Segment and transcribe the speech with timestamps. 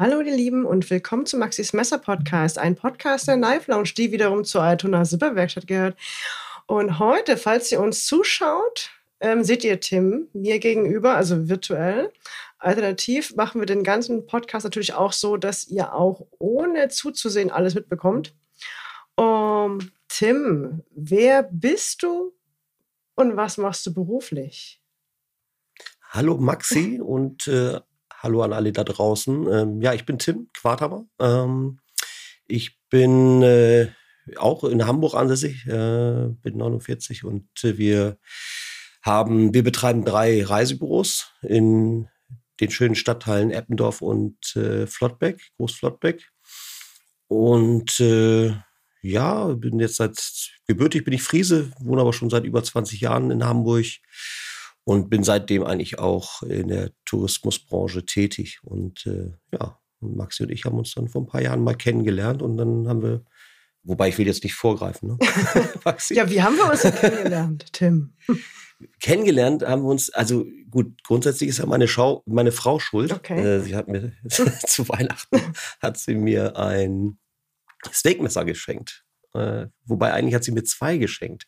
[0.00, 4.12] Hallo, ihr Lieben, und willkommen zum Maxis Messer Podcast, ein Podcast der Knife Lounge, die
[4.12, 5.94] wiederum zur Altona Zipperwerkstatt gehört.
[6.64, 12.10] Und heute, falls ihr uns zuschaut, ähm, seht ihr Tim mir gegenüber, also virtuell.
[12.58, 17.74] Alternativ machen wir den ganzen Podcast natürlich auch so, dass ihr auch ohne zuzusehen alles
[17.74, 18.34] mitbekommt.
[19.16, 22.32] Um, Tim, wer bist du
[23.16, 24.80] und was machst du beruflich?
[26.08, 27.80] Hallo Maxi und äh,
[28.22, 29.50] hallo an alle da draußen.
[29.50, 31.06] Ähm, ja, ich bin Tim Quatermer.
[31.18, 31.80] Ähm,
[32.46, 33.88] ich bin äh,
[34.36, 38.18] auch in Hamburg ansässig, äh, bin 49 und äh, wir
[39.02, 42.08] haben, wir betreiben drei Reisebüros in
[42.60, 46.28] den schönen Stadtteilen Eppendorf und äh, Flottbeck, Groß-Flottbeck.
[47.28, 48.54] Und äh,
[49.00, 50.20] ja, bin jetzt seit
[50.66, 53.86] gebürtig bin ich Friese, wohne aber schon seit über 20 Jahren in Hamburg
[54.84, 58.60] und bin seitdem eigentlich auch in der Tourismusbranche tätig.
[58.62, 62.42] Und äh, ja, Maxi und ich haben uns dann vor ein paar Jahren mal kennengelernt
[62.42, 63.24] und dann haben wir,
[63.82, 65.18] wobei ich will jetzt nicht vorgreifen, ne?
[66.10, 68.14] ja, wie haben wir uns kennengelernt, Tim?
[69.00, 73.12] kennengelernt haben wir uns, also gut, grundsätzlich ist ja meine, Schau, meine Frau schuld.
[73.12, 73.38] Okay.
[73.38, 75.40] Äh, sie hat mir zu Weihnachten
[75.80, 77.18] hat sie mir ein
[77.90, 79.04] Steakmesser geschenkt.
[79.34, 81.46] Äh, wobei eigentlich hat sie mir zwei geschenkt.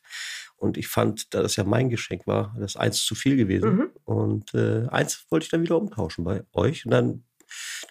[0.62, 3.74] Und ich fand, da das ja mein Geschenk war, das eins zu viel gewesen.
[3.74, 3.90] Mhm.
[4.04, 6.86] Und äh, eins wollte ich dann wieder umtauschen bei euch.
[6.86, 7.24] Und dann,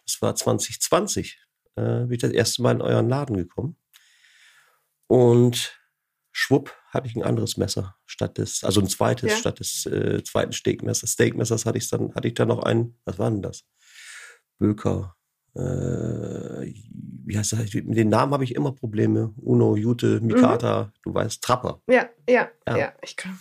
[0.05, 1.37] das war 2020,
[1.75, 3.75] äh, bin ich das erste Mal in euren Laden gekommen.
[5.07, 5.81] Und
[6.31, 9.37] schwupp hatte ich ein anderes Messer statt des, also ein zweites ja.
[9.37, 11.11] statt des äh, zweiten Steakmessers.
[11.11, 13.65] Steakmessers hatte ich dann, hatte ich dann noch ein, was war denn das?
[14.59, 15.17] Böker.
[15.55, 16.73] Äh,
[17.25, 17.73] wie heißt das?
[17.73, 19.33] Mit den Namen habe ich immer Probleme.
[19.37, 20.91] Uno, Jute, Mikata, mhm.
[21.03, 21.81] du weißt, Trapper.
[21.87, 23.37] Ja, ja, ja, ja, ich kann.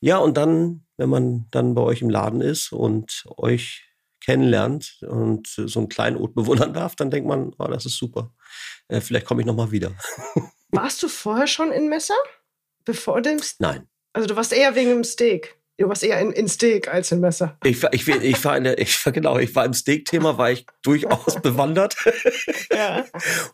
[0.00, 3.84] Ja, und dann, wenn man dann bei euch im Laden ist und euch
[4.24, 8.32] kennenlernt und so ein Kleinod bewundern darf, dann denkt man, oh, das ist super.
[8.88, 9.92] Äh, vielleicht komme ich nochmal wieder.
[10.70, 12.16] Warst du vorher schon in Messer?
[12.84, 13.60] Bevor dem Steak?
[13.60, 13.88] Nein.
[14.12, 15.58] Also du warst eher wegen dem Steak.
[15.78, 17.56] Du warst eher in, in Steak als in Messer.
[17.62, 20.50] Ich, ich, ich, ich war in der, ich war genau, ich war im Steak-Thema, war
[20.50, 21.94] ich durchaus bewandert.
[22.72, 23.04] ja.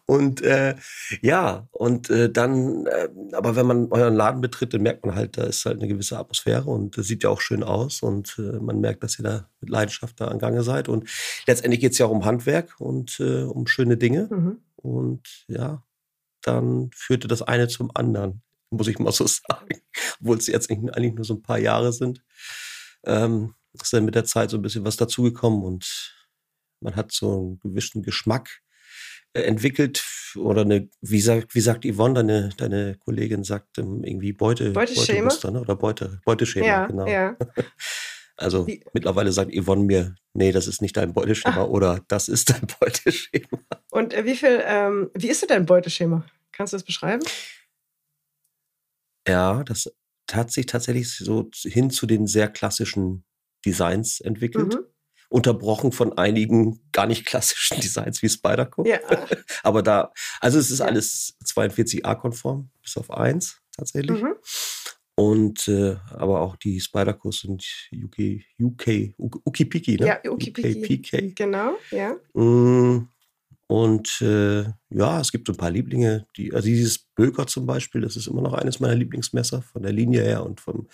[0.06, 0.74] Und äh,
[1.20, 5.36] ja, und äh, dann, äh, aber wenn man euren Laden betritt, dann merkt man halt,
[5.36, 8.58] da ist halt eine gewisse Atmosphäre und das sieht ja auch schön aus und äh,
[8.58, 10.88] man merkt, dass ihr da mit Leidenschaft da an Gange seid.
[10.88, 11.06] Und
[11.46, 14.28] letztendlich geht es ja auch um Handwerk und äh, um schöne Dinge.
[14.30, 14.60] Mhm.
[14.76, 15.82] Und ja,
[16.40, 18.43] dann führte das eine zum anderen,
[18.76, 19.80] muss ich mal so sagen.
[20.20, 22.22] Obwohl es jetzt eigentlich nur so ein paar Jahre sind.
[23.04, 26.14] Ähm, ist dann mit der Zeit so ein bisschen was dazugekommen und
[26.80, 28.62] man hat so einen gewissen Geschmack
[29.32, 30.04] äh, entwickelt
[30.36, 35.28] oder eine, wie sagt, wie sagt Yvonne, deine, deine Kollegin sagt ähm, irgendwie Beute, Beuteschema
[35.28, 35.60] Beute ne?
[35.60, 37.06] oder Beute, Beuteschema, ja, genau.
[37.06, 37.36] Ja.
[38.36, 38.82] Also wie?
[38.92, 41.64] mittlerweile sagt Yvonne mir, nee, das ist nicht dein Beuteschema ah.
[41.66, 43.60] oder das ist dein Beuteschema.
[43.92, 46.26] Und äh, wie viel, ähm, wie ist denn dein Beuteschema?
[46.50, 47.22] Kannst du das beschreiben?
[49.26, 49.92] Ja, das
[50.30, 53.24] hat sich tatsächlich so hin zu den sehr klassischen
[53.64, 54.74] Designs entwickelt.
[54.74, 54.84] Mhm.
[55.28, 58.86] Unterbrochen von einigen gar nicht klassischen Designs wie Spyderco.
[58.86, 59.00] Ja.
[59.62, 60.86] Aber da, also es ist ja.
[60.86, 64.22] alles 42a-konform, bis auf eins tatsächlich.
[64.22, 64.34] Mhm.
[65.16, 70.06] Und äh, aber auch die Spydercos sind UK, UK, Ukipiki, ne?
[70.06, 71.32] Ja, Ukipiki.
[71.36, 72.16] Genau, ja.
[72.32, 73.08] Mm,
[73.74, 78.02] und äh, ja, es gibt so ein paar Lieblinge, die, also dieses Böker zum Beispiel,
[78.02, 80.88] das ist immer noch eines meiner Lieblingsmesser von der Linie her und vom,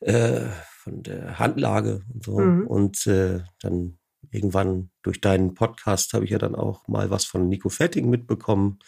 [0.00, 0.48] äh,
[0.82, 2.40] von der Handlage und so.
[2.40, 2.66] Mhm.
[2.66, 3.96] Und äh, dann
[4.30, 8.80] irgendwann durch deinen Podcast habe ich ja dann auch mal was von Nico Fetting mitbekommen,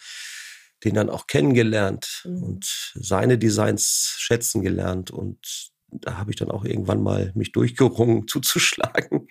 [0.83, 2.43] den dann auch kennengelernt mhm.
[2.43, 5.09] und seine Designs schätzen gelernt.
[5.09, 9.27] Und da habe ich dann auch irgendwann mal mich durchgerungen zuzuschlagen.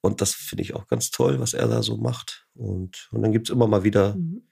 [0.00, 2.46] Und das finde ich auch ganz toll, was er da so macht.
[2.54, 4.48] Und, und dann gibt es immer mal wieder, mhm.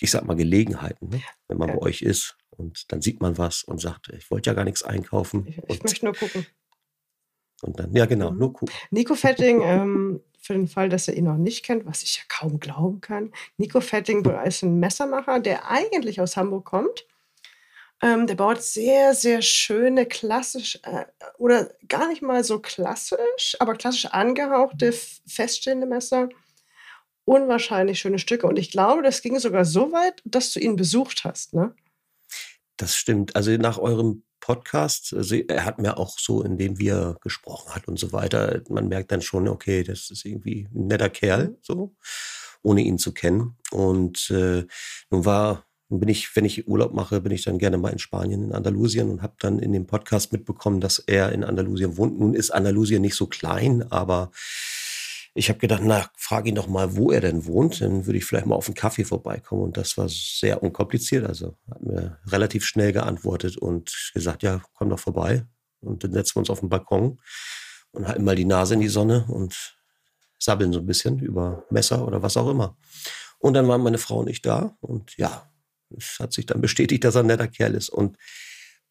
[0.00, 1.22] ich sag mal, Gelegenheiten, ne?
[1.48, 1.74] wenn man ja.
[1.74, 2.36] bei euch ist.
[2.50, 5.46] Und dann sieht man was und sagt, ich wollte ja gar nichts einkaufen.
[5.46, 6.46] Ich, ich möchte nur gucken.
[7.62, 8.38] Und dann, ja genau, mhm.
[8.38, 8.74] nur gucken.
[8.90, 12.22] Nico Fetting, ähm, für den Fall, dass er ihn noch nicht kennt, was ich ja
[12.28, 13.32] kaum glauben kann.
[13.56, 17.06] Nico Fetting ist ein Messermacher, der eigentlich aus Hamburg kommt
[18.02, 21.04] ähm, der baut sehr, sehr schöne, klassisch äh,
[21.38, 26.28] oder gar nicht mal so klassisch, aber klassisch angehauchte, feststehende Messer.
[27.24, 28.48] Unwahrscheinlich schöne Stücke.
[28.48, 31.74] Und ich glaube, das ging sogar so weit, dass du ihn besucht hast, ne?
[32.76, 33.36] Das stimmt.
[33.36, 37.96] Also nach eurem Podcast, also er hat mir auch so, indem wir gesprochen hat und
[37.96, 41.56] so weiter, man merkt dann schon, okay, das ist irgendwie ein netter Kerl, mhm.
[41.62, 41.94] so,
[42.62, 43.56] ohne ihn zu kennen.
[43.70, 44.66] Und äh,
[45.10, 47.98] nun war dann bin ich, wenn ich Urlaub mache, bin ich dann gerne mal in
[47.98, 52.18] Spanien, in Andalusien und habe dann in dem Podcast mitbekommen, dass er in Andalusien wohnt.
[52.18, 54.30] Nun ist Andalusien nicht so klein, aber
[55.34, 57.82] ich habe gedacht, na, frage ihn doch mal, wo er denn wohnt.
[57.82, 59.64] Dann würde ich vielleicht mal auf einen Kaffee vorbeikommen.
[59.64, 61.26] Und das war sehr unkompliziert.
[61.26, 65.44] Also hat mir relativ schnell geantwortet und gesagt, ja, komm doch vorbei.
[65.82, 67.20] Und dann setzen wir uns auf den Balkon
[67.90, 69.76] und halten mal die Nase in die Sonne und
[70.38, 72.78] sabbeln so ein bisschen über Messer oder was auch immer.
[73.38, 74.74] Und dann waren meine Frau und ich da.
[74.80, 75.51] Und ja,
[75.96, 77.88] es hat sich dann bestätigt, dass er ein netter Kerl ist.
[77.88, 78.16] Und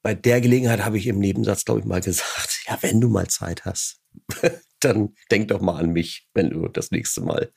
[0.02, 3.28] bei der Gelegenheit habe ich im Nebensatz, glaube ich, mal gesagt, ja, wenn du mal
[3.28, 4.02] Zeit hast,
[4.80, 7.52] dann denk doch mal an mich, wenn du das nächste Mal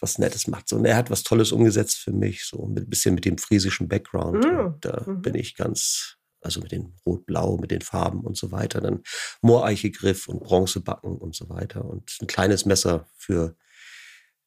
[0.00, 0.72] was Nettes machst.
[0.72, 4.44] Und er hat was Tolles umgesetzt für mich, so ein bisschen mit dem friesischen Background.
[4.44, 4.74] Mhm.
[4.80, 5.22] Da mhm.
[5.22, 8.80] bin ich ganz, also mit den Rot-Blau, mit den Farben und so weiter.
[8.80, 9.02] Dann
[9.40, 11.84] Mooreiche-Griff und Bronzebacken und so weiter.
[11.84, 13.56] Und ein kleines Messer für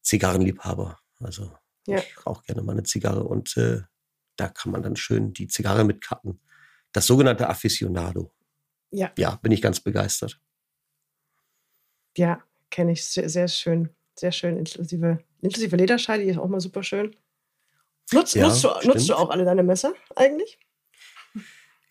[0.02, 1.00] Zigarrenliebhaber.
[1.20, 1.54] Also
[1.88, 1.98] ja.
[1.98, 3.82] ich rauche gerne mal eine Zigarre und äh,
[4.36, 6.40] da kann man dann schön die Zigarre mit cutten.
[6.92, 8.34] Das sogenannte Aficionado.
[8.92, 9.12] Ja.
[9.18, 10.40] Ja, bin ich ganz begeistert.
[12.18, 13.90] Ja, kenne ich sehr, sehr schön.
[14.18, 14.58] Sehr schön.
[14.58, 17.16] Inklusive, inklusive Lederscheide, die ist auch mal super schön.
[18.14, 20.60] Nutzt, ja, nutzt, du, nutzt du auch alle deine Messer eigentlich?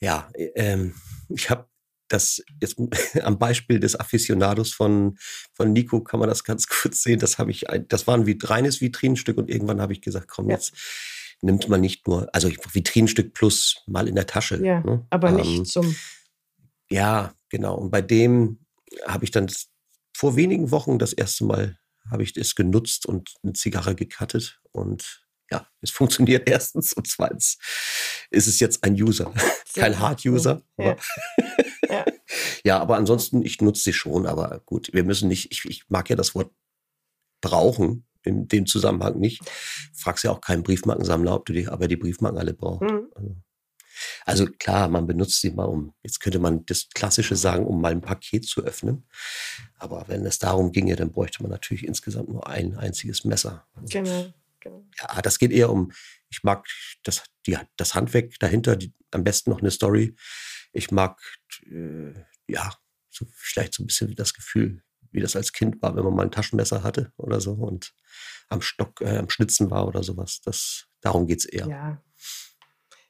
[0.00, 0.94] Ja, ähm,
[1.28, 1.68] ich habe
[2.08, 2.76] das jetzt
[3.22, 5.18] am Beispiel des Aficionados von,
[5.52, 7.18] von Nico kann man das ganz kurz sehen.
[7.18, 10.56] Das habe ich, das war ein reines Vitrinenstück und irgendwann habe ich gesagt, komm, ja.
[10.56, 10.74] jetzt
[11.42, 14.64] nimmt man nicht nur, also Vitrinenstück plus mal in der Tasche.
[14.64, 15.06] Ja, ne?
[15.10, 15.94] aber ähm, nicht zum.
[16.90, 17.76] Ja, genau.
[17.76, 18.64] Und bei dem
[19.06, 19.50] habe ich dann
[20.16, 21.78] vor wenigen Wochen das erste Mal
[22.10, 27.58] habe ich es genutzt und eine Zigarre gekattet und ja, es funktioniert erstens und zweitens
[28.30, 29.32] ist es jetzt ein User,
[29.74, 30.62] kein Hard-User.
[30.76, 30.96] Ja.
[31.88, 32.04] ja.
[32.64, 36.10] ja, aber ansonsten, ich nutze sie schon, aber gut, wir müssen nicht, ich, ich mag
[36.10, 36.52] ja das Wort
[37.40, 39.42] brauchen in dem Zusammenhang nicht.
[39.92, 42.82] Fragst ja auch keinen Briefmarkensammler, ob du die, aber die Briefmarken alle brauchst.
[42.82, 43.08] Mhm.
[43.14, 43.36] Also,
[44.24, 47.92] also klar, man benutzt sie mal, um, jetzt könnte man das Klassische sagen, um mal
[47.92, 49.06] ein Paket zu öffnen.
[49.78, 53.66] Aber wenn es darum ginge, dann bräuchte man natürlich insgesamt nur ein einziges Messer.
[53.88, 54.32] Genau.
[54.60, 54.84] genau.
[54.98, 55.92] Ja, das geht eher um,
[56.28, 56.66] ich mag
[57.02, 60.16] das, die, das Handwerk dahinter, die, am besten noch eine Story.
[60.72, 61.20] Ich mag,
[61.70, 62.12] äh,
[62.48, 62.72] ja,
[63.10, 64.82] so vielleicht so ein bisschen das Gefühl,
[65.14, 67.94] wie das als Kind war, wenn man mal ein Taschenmesser hatte oder so und
[68.48, 70.40] am Stock, äh, am Schnitzen war oder sowas.
[70.44, 71.66] Das, darum geht es eher.
[71.66, 72.02] Ja,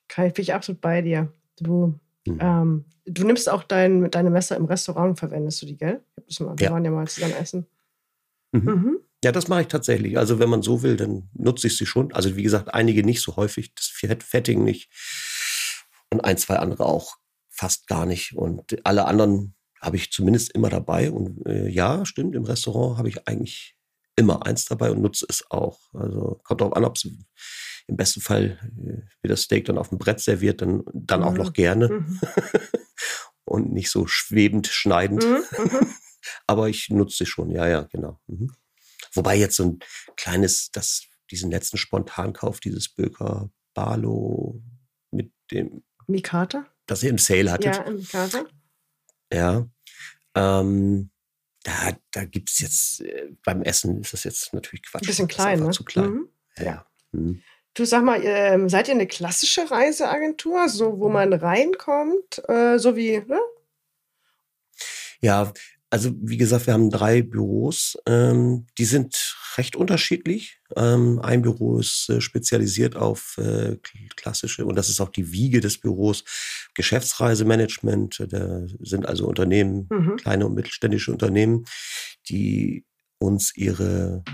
[0.08, 1.32] Kai, bin ich absolut bei dir.
[1.56, 2.38] Du, mhm.
[2.40, 6.04] ähm, du nimmst auch dein, deine Messer im Restaurant, verwendest du die, gell?
[6.40, 6.72] Mal, wir ja.
[6.72, 7.66] waren ja mal zusammen essen.
[8.52, 8.62] Mhm.
[8.62, 8.98] Mhm.
[9.24, 10.18] Ja, das mache ich tatsächlich.
[10.18, 12.12] Also wenn man so will, dann nutze ich sie schon.
[12.12, 14.90] Also wie gesagt, einige nicht so häufig, das Fetting nicht
[16.10, 17.16] und ein, zwei andere auch
[17.48, 18.36] fast gar nicht.
[18.36, 19.54] Und alle anderen
[19.84, 21.10] habe ich zumindest immer dabei.
[21.10, 23.76] Und äh, ja, stimmt, im Restaurant habe ich eigentlich
[24.16, 25.80] immer eins dabei und nutze es auch.
[25.92, 27.04] Also kommt darauf an, ob es
[27.86, 31.26] im besten Fall äh, wird das Steak dann auf dem Brett serviert, dann, dann mhm.
[31.26, 31.54] auch noch mhm.
[31.54, 31.88] gerne.
[31.88, 32.20] Mhm.
[33.44, 35.24] und nicht so schwebend, schneidend.
[35.24, 35.64] Mhm.
[35.64, 35.86] mhm.
[36.46, 38.18] Aber ich nutze sie schon, ja, ja, genau.
[38.28, 38.50] Mhm.
[39.12, 39.78] Wobei jetzt so ein
[40.16, 44.62] kleines, das, diesen letzten Spontankauf, dieses Böker Barlo
[45.10, 45.84] mit dem.
[46.06, 46.66] Mikata?
[46.86, 47.76] Das ihr im Sale hattet.
[47.76, 48.46] Ja, Mikata.
[49.30, 49.68] Ja.
[50.34, 51.10] Ähm,
[51.62, 55.02] da, da gibt es jetzt, äh, beim Essen ist das jetzt natürlich Quatsch.
[55.02, 55.70] Ein bisschen klein, ne?
[55.70, 56.10] Zu klein.
[56.10, 56.28] Mhm.
[56.58, 56.86] Ja.
[57.12, 57.42] Mhm.
[57.74, 62.94] Du sag mal, ähm, seid ihr eine klassische Reiseagentur, so wo man reinkommt, äh, so
[62.94, 63.40] wie, ne?
[65.20, 65.52] Ja,
[65.94, 67.96] also wie gesagt, wir haben drei Büros.
[68.04, 70.58] Ähm, die sind recht unterschiedlich.
[70.74, 73.76] Ähm, ein Büro ist äh, spezialisiert auf äh,
[74.16, 76.24] klassische, und das ist auch die Wiege des Büros,
[76.74, 78.26] Geschäftsreisemanagement.
[78.28, 80.16] Da sind also Unternehmen, mhm.
[80.16, 81.64] kleine und mittelständische Unternehmen,
[82.28, 82.84] die
[83.20, 84.24] uns ihre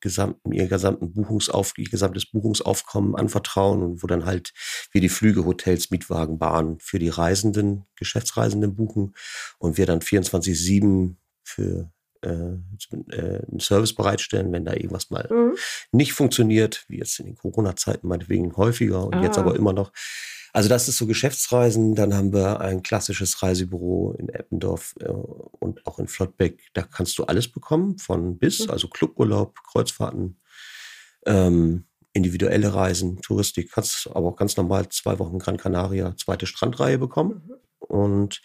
[0.00, 4.52] gesamten, ihr gesamten Buchungsauf, ihr gesamtes Buchungsaufkommen anvertrauen und wo dann halt
[4.92, 9.14] wir die Flüge, Hotels, Mietwagen, Bahn für die Reisenden, Geschäftsreisenden buchen
[9.58, 11.90] und wir dann 24-7 für
[12.22, 12.28] äh,
[13.10, 15.56] äh, einen Service bereitstellen, wenn da irgendwas mal mhm.
[15.92, 19.22] nicht funktioniert, wie jetzt in den Corona-Zeiten meinetwegen häufiger und ah.
[19.22, 19.92] jetzt aber immer noch,
[20.58, 21.94] also das ist so Geschäftsreisen.
[21.94, 26.60] Dann haben wir ein klassisches Reisebüro in Eppendorf äh, und auch in Flottbeck.
[26.74, 28.70] Da kannst du alles bekommen, von bis, mhm.
[28.70, 30.40] also Cluburlaub, Kreuzfahrten,
[31.26, 33.70] ähm, individuelle Reisen, Touristik.
[33.70, 37.40] Kannst aber auch ganz normal zwei Wochen Gran Canaria, zweite Strandreihe bekommen.
[37.46, 37.54] Mhm.
[37.78, 38.42] Und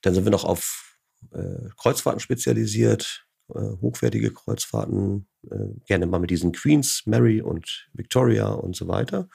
[0.00, 0.96] dann sind wir noch auf
[1.30, 8.48] äh, Kreuzfahrten spezialisiert, äh, hochwertige Kreuzfahrten, äh, gerne mal mit diesen Queens, Mary und Victoria
[8.48, 9.28] und so weiter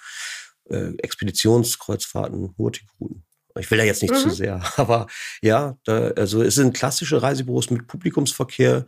[0.70, 3.24] äh, Expeditionskreuzfahrten, Hurtigruten.
[3.58, 4.20] Ich will da jetzt nicht mhm.
[4.20, 5.08] zu sehr, aber
[5.42, 8.86] ja, da, also es sind klassische Reisebüros mit Publikumsverkehr.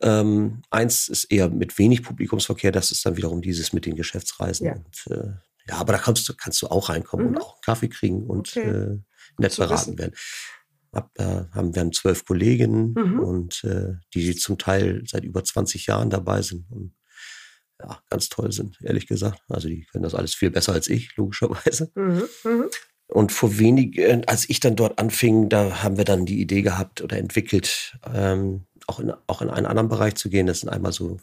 [0.00, 4.66] Ähm, eins ist eher mit wenig Publikumsverkehr, das ist dann wiederum dieses mit den Geschäftsreisen.
[4.66, 5.32] Ja, und, äh,
[5.68, 7.36] ja aber da kannst du, kannst du auch reinkommen mhm.
[7.36, 8.68] und auch einen Kaffee kriegen und okay.
[8.68, 8.98] äh,
[9.38, 10.14] nett beraten werden.
[10.92, 13.20] hab, äh, haben, wir haben zwölf Kolleginnen mhm.
[13.20, 16.94] und äh, die zum Teil seit über 20 Jahren dabei sind und
[17.82, 19.40] ja, ganz toll sind, ehrlich gesagt.
[19.48, 21.90] Also die können das alles viel besser als ich, logischerweise.
[21.94, 22.22] Mhm.
[22.44, 22.70] Mhm.
[23.08, 26.62] Und vor wenig, äh, als ich dann dort anfing, da haben wir dann die Idee
[26.62, 30.46] gehabt oder entwickelt, ähm, auch, in, auch in einen anderen Bereich zu gehen.
[30.46, 31.18] Das sind einmal so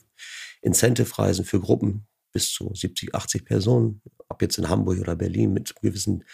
[0.61, 5.75] Incentive-Reisen für Gruppen bis zu 70, 80 Personen, ob jetzt in Hamburg oder Berlin mit
[5.81, 6.25] gewissen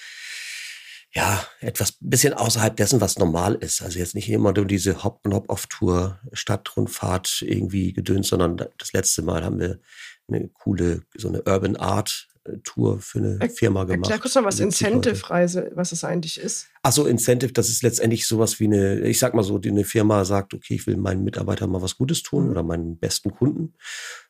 [1.15, 3.81] ja, etwas bisschen außerhalb dessen, was normal ist.
[3.81, 9.21] Also jetzt nicht immer nur diese Hop- und Hop-Off-Tour, Stadtrundfahrt irgendwie gedöns, sondern das letzte
[9.21, 9.79] Mal haben wir
[10.27, 12.27] eine coole, so eine Urban Art
[12.63, 14.09] Tour für eine Firma gemacht.
[14.09, 16.67] Erklär kurz mal, was Incentive-Reise, was es eigentlich ist.
[16.83, 20.25] Achso, Incentive, das ist letztendlich sowas wie eine, ich sag mal so, die eine Firma
[20.25, 22.51] sagt, okay, ich will meinen Mitarbeitern mal was Gutes tun mhm.
[22.51, 23.73] oder meinen besten Kunden,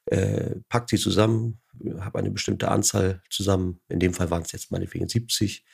[0.05, 1.59] äh, packt sie zusammen,
[1.99, 5.65] habe eine bestimmte Anzahl zusammen, in dem Fall waren es jetzt meinetwegen 70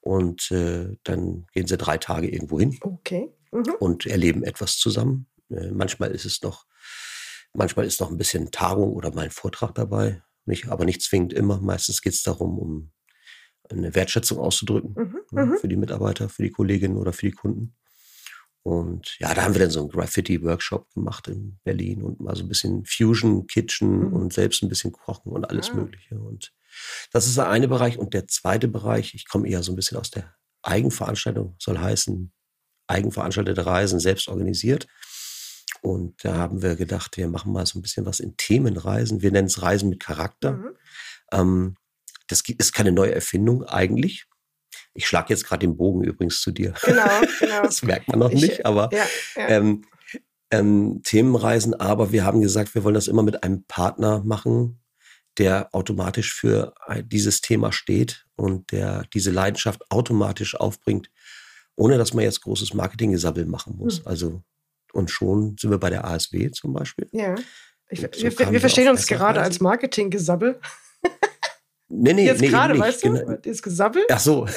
[0.00, 3.30] und äh, dann gehen sie drei Tage irgendwo hin okay.
[3.52, 3.74] Mhm.
[3.80, 5.26] und erleben etwas zusammen.
[5.50, 6.66] Äh, manchmal ist es noch,
[7.56, 11.32] manchmal ist noch ein bisschen Tagung oder mal ein Vortrag dabei, nicht, aber nicht zwingend
[11.32, 11.60] immer.
[11.60, 12.92] Meistens geht es darum, um
[13.68, 15.18] eine Wertschätzung auszudrücken mhm.
[15.32, 15.58] ja, mhm.
[15.58, 17.74] für die Mitarbeiter, für die Kolleginnen oder für die Kunden.
[18.62, 22.42] Und ja, da haben wir dann so einen Graffiti-Workshop gemacht in Berlin und mal so
[22.42, 24.12] ein bisschen Fusion Kitchen mhm.
[24.12, 25.74] und selbst ein bisschen kochen und alles ah.
[25.74, 26.18] Mögliche.
[26.18, 26.52] Und
[27.12, 27.96] das ist der eine Bereich.
[27.96, 32.32] Und der zweite Bereich, ich komme eher so ein bisschen aus der Eigenveranstaltung, soll heißen,
[32.88, 34.88] eigenveranstaltete Reisen selbst organisiert.
[35.82, 39.22] Und da haben wir gedacht, wir machen mal so ein bisschen was in Themenreisen.
[39.22, 40.52] Wir nennen es Reisen mit Charakter.
[40.52, 40.76] Mhm.
[41.32, 41.76] Ähm,
[42.28, 44.26] das ist keine neue Erfindung eigentlich.
[44.94, 46.74] Ich schlage jetzt gerade den Bogen übrigens zu dir.
[46.84, 47.62] Genau, genau.
[47.62, 49.04] Das merkt man noch ich, nicht, aber ja,
[49.36, 49.48] ja.
[49.48, 49.84] Ähm,
[50.50, 51.74] ähm, Themenreisen.
[51.74, 54.80] Aber wir haben gesagt, wir wollen das immer mit einem Partner machen,
[55.38, 61.10] der automatisch für dieses Thema steht und der diese Leidenschaft automatisch aufbringt,
[61.76, 64.00] ohne dass man jetzt großes Marketinggesabbel machen muss.
[64.00, 64.06] Mhm.
[64.06, 64.42] Also,
[64.96, 67.08] und schon sind wir bei der ASW zum Beispiel.
[67.12, 67.34] Ja.
[67.88, 70.58] Ich, so wir, wir verstehen uns gerade als Marketinggesabbel.
[71.88, 73.12] Nee, nee, Jetzt nee, gerade, weißt du?
[73.12, 73.36] Genau.
[73.36, 74.02] Das Gesabbel?
[74.10, 74.48] Ach so.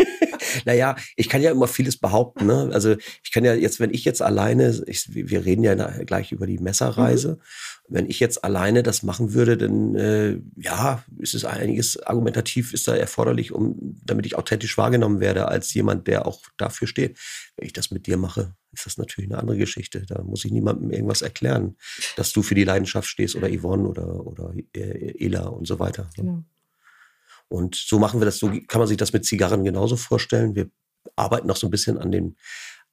[0.64, 2.46] naja, ich kann ja immer vieles behaupten.
[2.46, 2.70] Ne?
[2.72, 6.46] Also ich kann ja jetzt, wenn ich jetzt alleine, ich, wir reden ja gleich über
[6.46, 7.94] die Messerreise, mhm.
[7.94, 12.86] wenn ich jetzt alleine das machen würde, dann äh, ja, ist es einiges argumentativ ist
[12.86, 17.18] da erforderlich, um damit ich authentisch wahrgenommen werde als jemand, der auch dafür steht.
[17.56, 20.04] Wenn ich das mit dir mache, ist das natürlich eine andere Geschichte.
[20.06, 21.76] Da muss ich niemandem irgendwas erklären,
[22.16, 26.04] dass du für die Leidenschaft stehst oder Yvonne oder, oder äh, Ela und so weiter.
[26.16, 26.22] Ne?
[26.22, 26.44] Genau.
[27.48, 30.54] Und so machen wir das, so kann man sich das mit Zigarren genauso vorstellen.
[30.54, 30.70] Wir
[31.16, 32.36] arbeiten noch so ein bisschen an dem,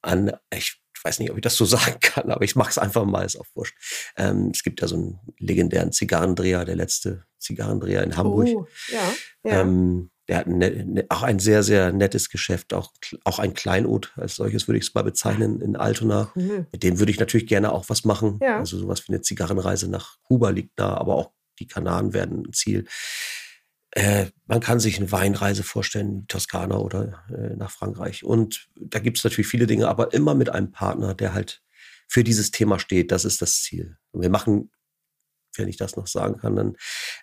[0.02, 3.04] an, ich weiß nicht, ob ich das so sagen kann, aber ich mache es einfach
[3.04, 3.76] mal, ist auch wurscht.
[4.16, 8.48] Ähm, es gibt ja so einen legendären Zigarrendreher, der letzte Zigarrendreher in Hamburg.
[8.48, 9.14] Oh, ja,
[9.44, 9.60] ja.
[9.60, 12.92] Ähm, der hat ne, ne, auch ein sehr, sehr nettes Geschäft, auch,
[13.24, 16.32] auch ein Kleinod als solches würde ich es mal bezeichnen in Altona.
[16.34, 16.66] Mhm.
[16.72, 18.38] Mit dem würde ich natürlich gerne auch was machen.
[18.42, 18.58] Ja.
[18.58, 22.52] Also sowas wie eine Zigarrenreise nach Kuba liegt da, aber auch die Kanaren werden ein
[22.52, 22.86] Ziel.
[23.92, 28.24] Äh, man kann sich eine Weinreise vorstellen, Toskana oder äh, nach Frankreich.
[28.24, 31.62] Und da gibt es natürlich viele Dinge, aber immer mit einem Partner, der halt
[32.08, 33.10] für dieses Thema steht.
[33.10, 33.96] Das ist das Ziel.
[34.10, 34.70] Und wir machen,
[35.58, 36.76] wenn ich das noch sagen kann, dann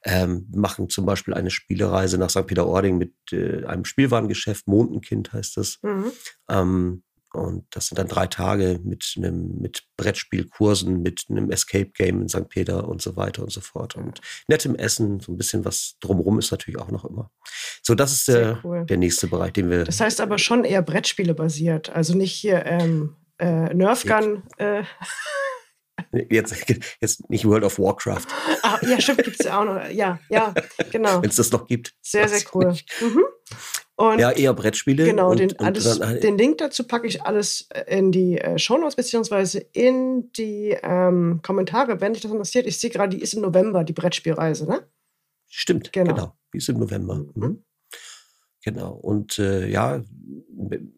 [0.03, 2.47] ähm, machen zum Beispiel eine Spielereise nach St.
[2.47, 5.79] Peter-Ording mit äh, einem Spielwarengeschäft, Mondenkind heißt das.
[5.81, 6.11] Mhm.
[6.49, 12.21] Ähm, und das sind dann drei Tage mit einem, mit Brettspielkursen, mit einem Escape Game
[12.21, 12.47] in St.
[12.47, 13.95] Peter und so weiter und so fort.
[13.95, 17.31] Und nettem Essen, so ein bisschen was drumherum ist natürlich auch noch immer.
[17.81, 18.85] So, das ist der, cool.
[18.85, 19.83] der nächste Bereich, den wir.
[19.83, 21.89] Das heißt aber schon eher Brettspiele basiert.
[21.89, 24.43] Also nicht hier ähm, äh, Nerfgun.
[24.57, 24.83] Äh.
[26.29, 26.55] Jetzt,
[27.01, 28.25] jetzt nicht World of Warcraft.
[28.63, 29.89] Ah, ja, stimmt, gibt es ja auch noch.
[29.89, 30.53] Ja, ja,
[30.91, 31.21] genau.
[31.21, 31.93] Wenn es das noch gibt.
[32.01, 32.75] Sehr, sehr cool.
[33.01, 33.23] Mhm.
[33.95, 35.05] Und ja, eher Brettspiele.
[35.05, 38.57] Genau, und, den, alles, dann, den Link dazu packe ich alles äh, in die äh,
[38.57, 42.65] Shownotes beziehungsweise in die ähm, Kommentare, wenn dich das interessiert.
[42.65, 44.87] Ich sehe gerade, die ist im November, die Brettspielreise, ne?
[45.47, 46.13] Stimmt, genau.
[46.15, 46.37] genau.
[46.53, 47.23] Die ist im November.
[47.35, 47.63] Mhm.
[48.63, 48.93] Genau.
[48.93, 50.01] Und äh, ja,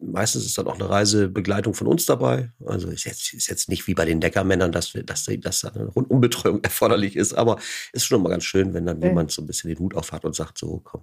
[0.00, 2.52] meistens ist dann auch eine Reisebegleitung von uns dabei.
[2.64, 5.68] Also ist jetzt, ist jetzt nicht wie bei den Deckermännern, dass, wir, dass, dass da
[5.70, 7.58] eine Rundumbetreuung erforderlich ist, aber
[7.92, 9.08] ist schon mal ganz schön, wenn dann ja.
[9.08, 11.02] jemand so ein bisschen den Hut auf hat und sagt, so, komm,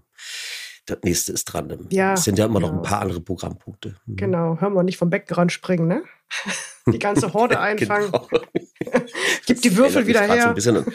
[0.85, 1.87] das nächste ist dran.
[1.91, 2.67] Ja, es sind ja immer genau.
[2.67, 2.89] noch ein genau.
[2.89, 3.95] paar andere Programmpunkte.
[4.05, 4.15] Mhm.
[4.15, 6.03] Genau, hören wir nicht vom Beckenrand springen, ne?
[6.85, 8.11] Die ganze Horde einfangen.
[8.11, 8.27] genau.
[9.45, 10.53] Gib die Würfel wieder her.
[10.57, 10.85] So an,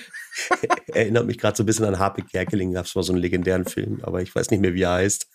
[0.88, 3.64] erinnert mich gerade so ein bisschen an Harpe Kerkeling, gab es mal so einen legendären
[3.64, 5.26] Film, aber ich weiß nicht mehr, wie er heißt.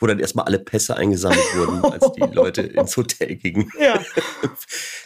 [0.00, 3.72] Wo dann erstmal alle Pässe eingesammelt wurden, als die Leute ins Hotel gingen.
[3.80, 4.04] Ja.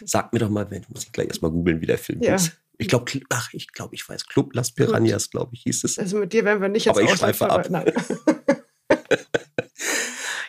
[0.03, 2.35] Sag mir doch mal, muss ich gleich erstmal googeln, wie der Film ja.
[2.35, 2.57] ist.
[2.77, 4.27] Ich glaube, ach, ich glaube, ich weiß.
[4.27, 5.97] Club Las Piranhas, glaube ich, hieß es.
[5.97, 7.69] Also mit dir werden wir nicht jetzt Aber ich schweife ab.
[7.69, 7.91] Nein.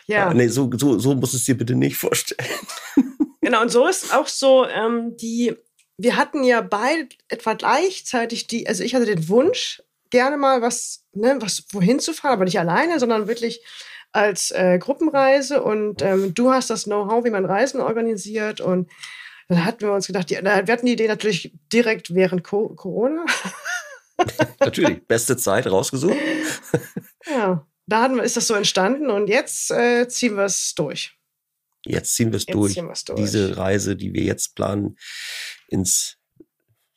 [0.07, 0.33] Ja.
[0.33, 2.49] Nee, so, so, so muss es dir bitte nicht vorstellen.
[3.39, 5.55] Genau, und so ist auch so, ähm, die,
[5.97, 11.05] wir hatten ja beide etwa gleichzeitig die, also ich hatte den Wunsch, gerne mal was,
[11.13, 13.61] ne, was wohin zu fahren, aber nicht alleine, sondern wirklich
[14.11, 18.89] als äh, Gruppenreise und ähm, du hast das Know-how, wie man Reisen organisiert und
[19.47, 23.25] dann hatten wir uns gedacht, die, wir hatten die Idee natürlich direkt während Co Corona.
[24.59, 26.17] natürlich, beste Zeit rausgesucht.
[27.25, 31.17] ja, da hatten ist das so entstanden und jetzt äh, ziehen wir es durch.
[31.85, 32.75] Jetzt ziehen wir es durch.
[32.75, 33.15] durch.
[33.15, 34.97] Diese Reise, die wir jetzt planen,
[35.69, 36.17] ins,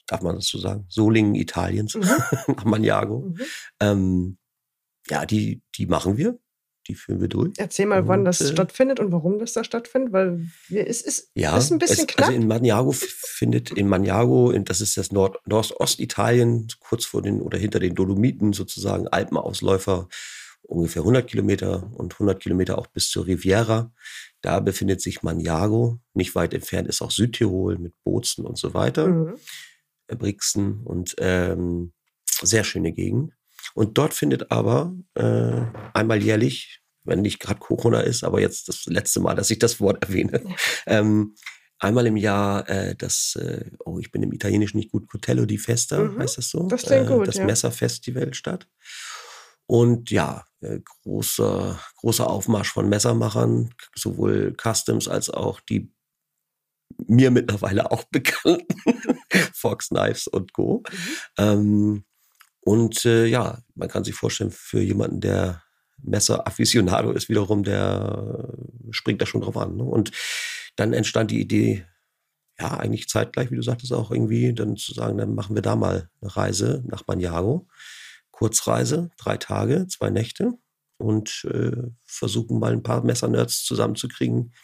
[0.06, 2.02] darf man das so sagen, Solingen Italiens, mhm.
[2.48, 3.20] nach Maniago.
[3.20, 3.40] Mhm.
[3.78, 4.38] Ähm,
[5.08, 6.38] ja, die, die machen wir
[6.88, 7.52] die führen wir durch.
[7.56, 11.02] Erzähl mal, und, wann das äh, stattfindet und warum das da stattfindet, weil wir, es
[11.02, 12.28] ist, ja, ist ein bisschen es, knapp.
[12.28, 17.40] Also in Maniago findet in Maniago, in, das ist das Nord Nordostitalien, kurz vor den
[17.40, 20.08] oder hinter den Dolomiten sozusagen, Alpenausläufer,
[20.62, 23.92] ungefähr 100 Kilometer und 100 Kilometer auch bis zur Riviera.
[24.40, 26.00] Da befindet sich Maniago.
[26.14, 29.08] Nicht weit entfernt ist auch Südtirol mit Bozen und so weiter.
[29.08, 29.34] Mhm.
[30.06, 31.92] Äh, Brixen und ähm,
[32.42, 33.32] sehr schöne Gegend.
[33.74, 35.62] Und dort findet aber äh,
[35.94, 39.80] einmal jährlich, wenn nicht gerade Corona ist, aber jetzt das letzte Mal, dass ich das
[39.80, 40.42] Wort erwähne,
[40.86, 41.34] ähm,
[41.78, 45.58] einmal im Jahr äh, das, äh, oh, ich bin im Italienischen nicht gut, Cotello di
[45.58, 46.18] Festa, mhm.
[46.18, 46.68] heißt das so?
[46.68, 47.46] Das klingt äh, gut, Das ja.
[47.46, 48.68] Messerfestival statt.
[49.66, 55.92] Und ja, äh, großer, großer Aufmarsch von Messermachern, sowohl Customs als auch die
[57.06, 58.66] mir mittlerweile auch bekannten
[59.54, 60.82] Fox Knives und Co.
[60.90, 61.14] Mhm.
[61.38, 62.04] Ähm,
[62.70, 65.64] und äh, ja, man kann sich vorstellen, für jemanden, der
[66.04, 68.46] Messer-Afficionado ist, wiederum, der
[68.92, 69.74] springt da schon drauf an.
[69.74, 69.82] Ne?
[69.82, 70.12] Und
[70.76, 71.84] dann entstand die Idee,
[72.60, 75.74] ja, eigentlich zeitgleich, wie du sagtest, auch irgendwie, dann zu sagen, dann machen wir da
[75.74, 77.66] mal eine Reise nach Maniago.
[78.30, 80.52] Kurzreise, drei Tage, zwei Nächte
[80.96, 84.54] und äh, versuchen mal ein paar Messernerds zusammenzukriegen,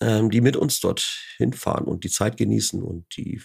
[0.00, 2.82] ähm, die mit uns dort hinfahren und die Zeit genießen.
[2.82, 3.40] Und die,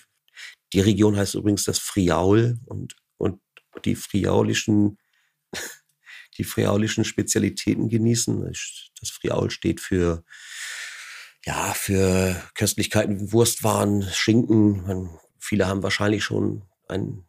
[0.73, 2.95] die Region heißt übrigens das Friaul und
[3.83, 4.97] die friaulischen,
[6.37, 8.43] die friaulischen Spezialitäten genießen.
[8.99, 10.23] Das Friaul steht für,
[11.45, 14.85] ja, für Köstlichkeiten, Wurstwaren, Schinken.
[14.85, 17.25] Man, viele haben wahrscheinlich schon ein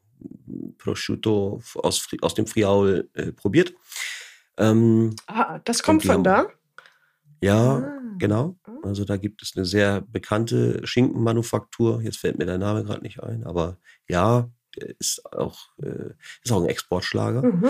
[0.78, 3.74] Prosciutto aus, aus dem Friaul äh, probiert.
[4.58, 6.46] Ähm, ah, das kommt von haben, da?
[7.42, 8.00] Ja, ah.
[8.18, 8.58] genau.
[8.82, 12.00] Also da gibt es eine sehr bekannte Schinkenmanufaktur.
[12.02, 13.78] Jetzt fällt mir der Name gerade nicht ein, aber
[14.08, 14.48] ja,
[14.98, 16.12] ist auch, äh,
[16.44, 17.42] ist auch ein Exportschlager.
[17.42, 17.68] Mhm.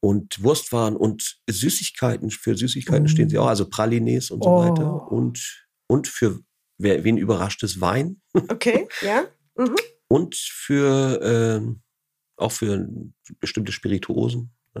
[0.00, 3.08] Und Wurstwaren und Süßigkeiten, für Süßigkeiten mhm.
[3.08, 4.58] stehen sie auch, also Pralines und so oh.
[4.58, 5.12] weiter.
[5.12, 6.40] Und, und für
[6.78, 8.20] wer, wen überraschtes Wein.
[8.48, 9.24] Okay, ja.
[9.56, 9.76] Mhm.
[10.08, 11.74] Und für äh,
[12.36, 12.86] auch für
[13.40, 14.80] bestimmte Spirituosen, äh,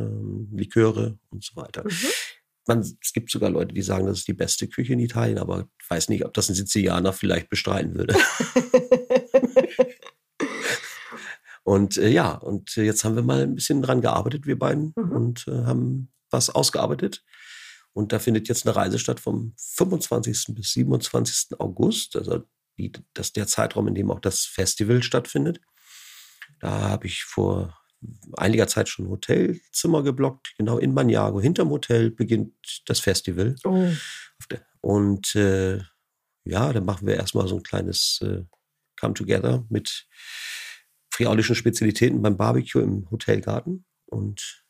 [0.52, 1.84] Liköre und so weiter.
[1.84, 2.08] Mhm.
[2.66, 5.68] Man, es gibt sogar Leute, die sagen, das ist die beste Küche in Italien, aber
[5.80, 8.14] ich weiß nicht, ob das ein Sizilianer vielleicht bestreiten würde.
[11.72, 15.10] Und äh, ja, und jetzt haben wir mal ein bisschen dran gearbeitet, wir beiden, mhm.
[15.10, 17.24] und äh, haben was ausgearbeitet.
[17.94, 20.48] Und da findet jetzt eine Reise statt vom 25.
[20.54, 21.58] bis 27.
[21.58, 22.42] August, also
[22.76, 25.62] die, das ist der Zeitraum, in dem auch das Festival stattfindet.
[26.60, 27.74] Da habe ich vor
[28.36, 31.40] einiger Zeit schon ein Hotelzimmer geblockt, genau in Maniago.
[31.40, 33.56] Hinterm Hotel beginnt das Festival.
[33.64, 33.88] Oh.
[34.82, 35.78] Und äh,
[36.44, 38.42] ja, dann machen wir erstmal so ein kleines äh,
[39.00, 40.06] Come Together mit
[41.12, 43.84] friaulischen Spezialitäten beim Barbecue im Hotelgarten.
[44.06, 44.64] Und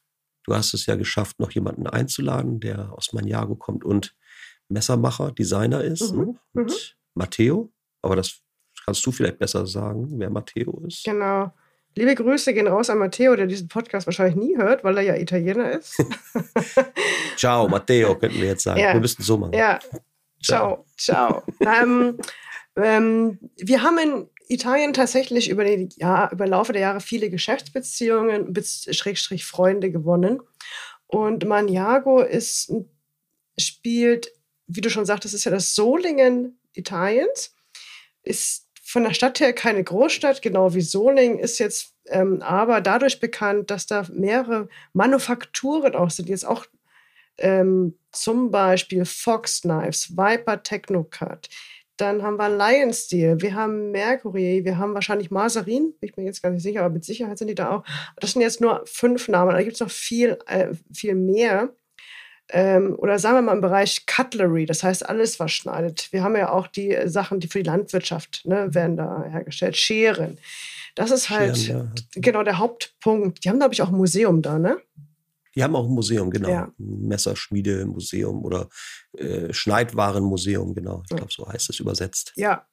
[0.45, 4.15] du hast es ja geschafft, noch jemanden einzuladen, der aus Maniago kommt und
[4.69, 6.13] Messermacher, Designer ist.
[6.13, 6.39] Mhm.
[6.55, 6.65] Ne?
[6.65, 6.73] Mhm.
[7.15, 7.73] Matteo.
[8.03, 8.41] Aber das
[8.85, 11.05] kannst du vielleicht besser sagen, wer Matteo ist.
[11.05, 11.53] Genau.
[11.95, 15.17] Liebe Grüße gehen raus an Matteo, der diesen Podcast wahrscheinlich nie hört, weil er ja
[15.17, 16.03] Italiener ist.
[17.37, 18.81] Ciao, Matteo, könnten wir jetzt sagen.
[18.81, 18.95] Ja.
[18.95, 19.53] Wir müssten so machen.
[19.53, 19.79] Ja.
[20.43, 21.43] Ciao, ciao.
[21.61, 22.19] ähm,
[22.77, 28.55] ähm, wir haben in Italien tatsächlich über, die Jahr, über Laufe der Jahre viele Geschäftsbeziehungen,
[28.91, 30.41] Schrägstrich Freunde gewonnen.
[31.07, 32.73] Und Maniago ist,
[33.59, 34.33] spielt,
[34.67, 37.55] wie du schon sagtest, ist ja das Solingen Italiens.
[38.23, 43.21] Ist von der Stadt her keine Großstadt, genau wie Solingen, ist jetzt ähm, aber dadurch
[43.21, 46.67] bekannt, dass da mehrere Manufakturen auch sind, jetzt auch
[47.39, 51.49] ähm, zum Beispiel Fox Knives, Viper Technocut,
[52.03, 56.25] dann haben wir Lion Steel, wir haben Mercury, wir haben wahrscheinlich Maserin, bin ich mir
[56.25, 57.85] jetzt gar nicht sicher, aber mit Sicherheit sind die da auch.
[58.17, 61.71] Das sind jetzt nur fünf Namen, da gibt es noch viel, äh, viel mehr.
[62.51, 66.13] Ähm, oder sagen wir mal im Bereich Cutlery, das heißt alles, was schneidet.
[66.13, 69.77] Wir haben ja auch die Sachen, die für die Landwirtschaft ne, werden da hergestellt.
[69.77, 70.39] Scheren.
[70.97, 72.21] Das ist halt Scheren, ja.
[72.21, 73.45] genau der Hauptpunkt.
[73.45, 74.77] Die haben, glaube ich, auch ein Museum da, ne?
[75.55, 76.49] Die haben auch ein Museum, genau.
[76.49, 76.73] Ja.
[76.79, 78.69] Ein Messerschmiedemuseum oder
[79.17, 81.03] äh, Schneidwarenmuseum, genau.
[81.09, 82.33] Ich glaube, so heißt es übersetzt.
[82.37, 82.67] Ja,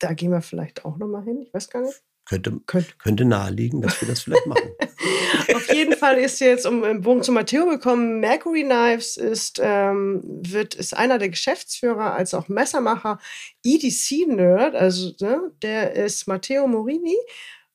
[0.00, 1.42] da gehen wir vielleicht auch nochmal hin.
[1.42, 2.02] Ich weiß gar nicht.
[2.26, 4.70] Könnte, könnte, könnte naheliegen, dass wir das vielleicht machen.
[5.54, 10.22] Auf jeden Fall ist jetzt, um einen Bogen zu Matteo bekommen, Mercury Knives ist, ähm,
[10.24, 13.18] wird, ist einer der Geschäftsführer als auch Messermacher,
[13.64, 17.16] EDC-Nerd, also ne, der ist Matteo Morini.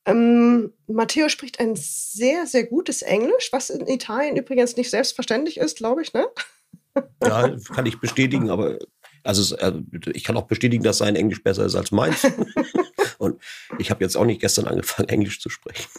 [0.06, 5.78] Ähm, Matteo spricht ein sehr, sehr gutes Englisch, was in Italien übrigens nicht selbstverständlich ist,
[5.78, 6.28] glaube ich, ne?
[7.24, 8.78] Ja, kann ich bestätigen, aber
[9.24, 9.74] also äh,
[10.14, 12.26] ich kann auch bestätigen, dass sein Englisch besser ist als meins.
[13.18, 13.42] und
[13.80, 15.90] ich habe jetzt auch nicht gestern angefangen, Englisch zu sprechen.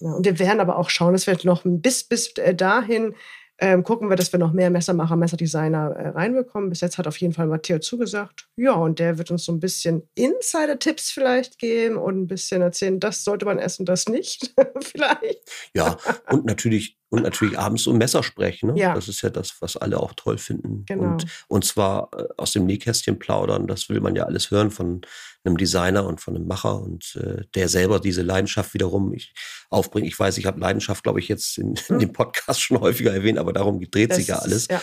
[0.00, 3.14] Ja, und wir werden aber auch schauen, dass wir noch bis, bis äh, dahin
[3.58, 6.68] ähm, gucken wir, dass wir noch mehr Messermacher, Messerdesigner äh, reinbekommen.
[6.68, 8.48] Bis jetzt hat auf jeden Fall Matteo zugesagt.
[8.56, 13.00] Ja, und der wird uns so ein bisschen Insider-Tipps vielleicht geben und ein bisschen erzählen,
[13.00, 14.54] das sollte man essen, das nicht.
[14.82, 15.50] vielleicht.
[15.74, 15.96] Ja,
[16.30, 18.74] und natürlich, und natürlich abends ein Messer sprechen.
[18.74, 18.80] Ne?
[18.80, 18.94] Ja.
[18.94, 20.84] Das ist ja das, was alle auch toll finden.
[20.86, 21.12] Genau.
[21.12, 23.66] Und, und zwar äh, aus dem Nähkästchen plaudern.
[23.66, 25.00] Das will man ja alles hören von
[25.46, 29.34] einem Designer und von einem Macher und äh, der selber diese Leidenschaft wiederum ich,
[29.70, 30.06] aufbringt.
[30.06, 33.38] Ich weiß, ich habe Leidenschaft, glaube ich, jetzt in, in, dem Podcast schon häufiger erwähnt,
[33.38, 34.68] aber darum dreht das sich ja alles.
[34.68, 34.80] ja.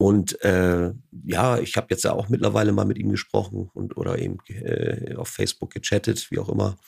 [0.00, 0.92] Und äh,
[1.24, 5.16] ja, ich habe jetzt ja auch mittlerweile mal mit ihm gesprochen und oder eben äh,
[5.16, 6.78] auf Facebook gechattet, wie auch immer.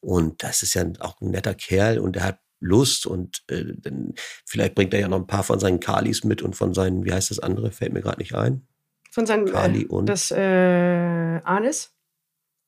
[0.00, 4.14] Und das ist ja auch ein netter Kerl und er hat Lust und äh, dann,
[4.44, 7.12] vielleicht bringt er ja noch ein paar von seinen Kalis mit und von seinen, wie
[7.12, 8.66] heißt das andere, fällt mir gerade nicht ein.
[9.12, 11.95] Von seinen Kali äh, und das äh, Anis?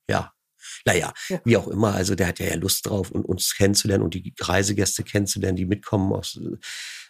[0.08, 0.32] Ja,
[0.84, 1.40] naja, ja.
[1.44, 1.94] wie auch immer.
[1.94, 6.12] Also der hat ja, Lust drauf, und uns kennenzulernen und die Reisegäste kennenzulernen, die mitkommen
[6.12, 6.40] aus,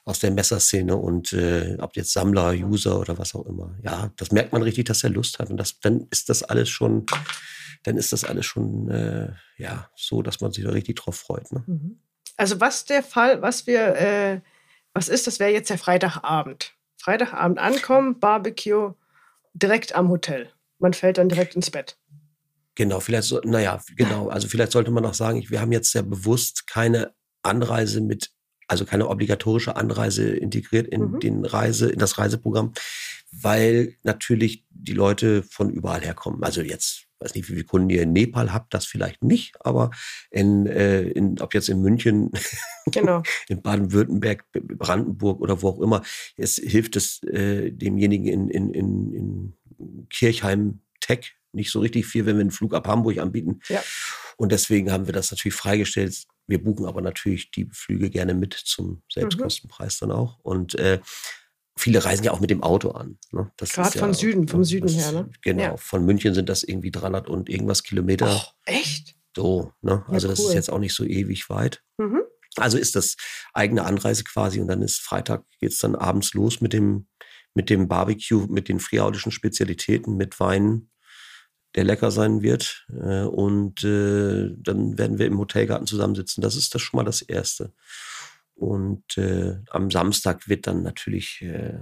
[0.04, 3.76] aus der Messerszene und äh, ob jetzt Sammler, User oder was auch immer.
[3.82, 5.50] Ja, das merkt man richtig, dass er Lust hat.
[5.50, 7.06] Und das, dann ist das alles schon,
[7.84, 11.50] dann ist das alles schon äh, ja so, dass man sich da richtig drauf freut.
[11.52, 11.62] Ne?
[11.66, 12.00] Mhm.
[12.36, 14.40] Also was der Fall, was wir, äh,
[14.92, 16.74] was ist, das wäre jetzt der Freitagabend.
[16.96, 18.94] Freitagabend ankommen, Barbecue,
[19.54, 20.50] direkt am Hotel.
[20.78, 21.96] Man fällt dann direkt ins Bett.
[22.78, 24.28] Genau, vielleicht naja, genau.
[24.28, 27.12] Also vielleicht sollte man noch sagen, wir haben jetzt sehr bewusst keine
[27.42, 28.30] Anreise mit,
[28.68, 31.18] also keine obligatorische Anreise integriert in mhm.
[31.18, 32.74] den Reise, in das Reiseprogramm,
[33.32, 36.44] weil natürlich die Leute von überall herkommen.
[36.44, 39.90] Also jetzt weiß nicht, wie viele Kunden ihr in Nepal habt, das vielleicht nicht, aber
[40.30, 42.30] in, äh, in ob jetzt in München,
[42.92, 43.24] genau.
[43.48, 46.04] in Baden-Württemberg, Brandenburg oder wo auch immer,
[46.36, 52.26] es hilft es äh, demjenigen in, in, in, in Kirchheim Tech nicht so richtig viel,
[52.26, 53.60] wenn wir einen Flug ab Hamburg anbieten.
[53.68, 53.82] Ja.
[54.36, 56.24] Und deswegen haben wir das natürlich freigestellt.
[56.46, 60.08] Wir buchen aber natürlich die Flüge gerne mit zum Selbstkostenpreis mhm.
[60.08, 60.38] dann auch.
[60.40, 61.00] Und äh,
[61.76, 63.18] viele reisen ja auch mit dem Auto an.
[63.32, 63.50] Ne?
[63.56, 65.12] Gerade ja, von Süden, vom Süden her.
[65.12, 65.30] Ne?
[65.42, 65.76] Genau, ja.
[65.76, 68.34] von München sind das irgendwie 300 und irgendwas Kilometer.
[68.34, 69.16] Oh, echt?
[69.36, 70.04] So, ne?
[70.08, 71.82] Also ja, das ist jetzt auch nicht so ewig weit.
[71.98, 72.22] Mhm.
[72.56, 73.16] Also ist das
[73.52, 77.06] eigene Anreise quasi und dann ist Freitag geht es dann abends los mit dem
[77.54, 80.90] mit dem Barbecue, mit den friaulischen Spezialitäten, mit Wein,
[81.74, 82.86] der lecker sein wird.
[82.90, 86.42] Äh, und äh, dann werden wir im Hotelgarten zusammensitzen.
[86.42, 87.72] Das ist das schon mal das Erste.
[88.54, 91.78] Und äh, am Samstag wird dann natürlich, äh,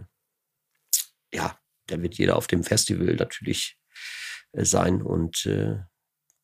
[1.33, 3.79] ja, da wird jeder auf dem Festival natürlich
[4.53, 5.79] äh, sein und äh,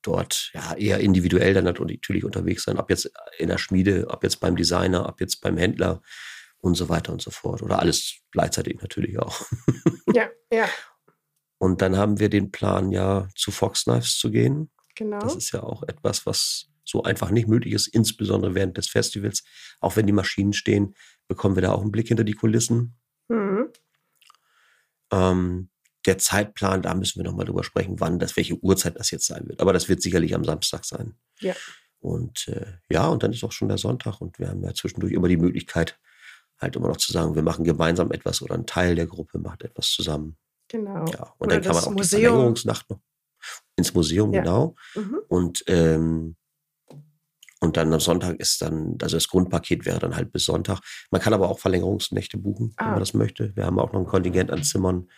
[0.03, 2.79] dort ja eher individuell dann natürlich unterwegs sein.
[2.79, 6.01] Ob jetzt in der Schmiede, ob jetzt beim Designer, ob jetzt beim Händler
[6.59, 7.63] und so weiter und so fort.
[7.63, 9.45] Oder alles gleichzeitig natürlich auch.
[10.15, 10.69] Ja, ja.
[11.63, 14.73] Und dann haben wir den Plan, ja, zu Fox Knives zu gehen.
[14.97, 15.21] Genau.
[15.21, 19.45] Das ist ja auch etwas, was so einfach nicht möglich ist, insbesondere während des Festivals.
[19.79, 20.97] Auch wenn die Maschinen stehen,
[21.29, 22.97] bekommen wir da auch einen Blick hinter die Kulissen.
[23.29, 23.69] Mhm.
[25.13, 25.71] Ähm,
[26.05, 29.47] der Zeitplan, da müssen wir nochmal drüber sprechen, wann das, welche Uhrzeit das jetzt sein
[29.47, 29.61] wird.
[29.61, 31.15] Aber das wird sicherlich am Samstag sein.
[31.39, 31.55] Ja.
[32.01, 35.13] Und äh, ja, und dann ist auch schon der Sonntag und wir haben ja zwischendurch
[35.13, 35.97] immer die Möglichkeit,
[36.59, 39.63] halt immer noch zu sagen, wir machen gemeinsam etwas oder ein Teil der Gruppe macht
[39.63, 40.37] etwas zusammen.
[40.73, 41.05] Genau.
[41.05, 42.01] Ja, und Oder dann kann man auch Museum.
[42.01, 43.01] die Verlängerungsnacht noch
[43.77, 44.41] ins Museum, ja.
[44.41, 44.75] genau.
[44.95, 45.19] Mhm.
[45.29, 46.37] Und, ähm,
[47.61, 50.81] und dann am Sonntag ist dann, also das Grundpaket wäre dann halt bis Sonntag.
[51.11, 52.85] Man kann aber auch Verlängerungsnächte buchen, ah.
[52.85, 53.55] wenn man das möchte.
[53.55, 55.11] Wir haben auch noch ein Kontingent an Zimmern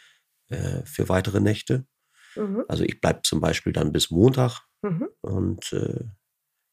[0.48, 1.86] äh, für weitere Nächte.
[2.34, 2.64] Mhm.
[2.66, 4.62] Also ich bleibe zum Beispiel dann bis Montag.
[4.82, 5.08] Mhm.
[5.20, 6.04] Und äh,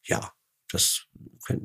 [0.06, 0.32] ja,
[0.72, 1.06] das,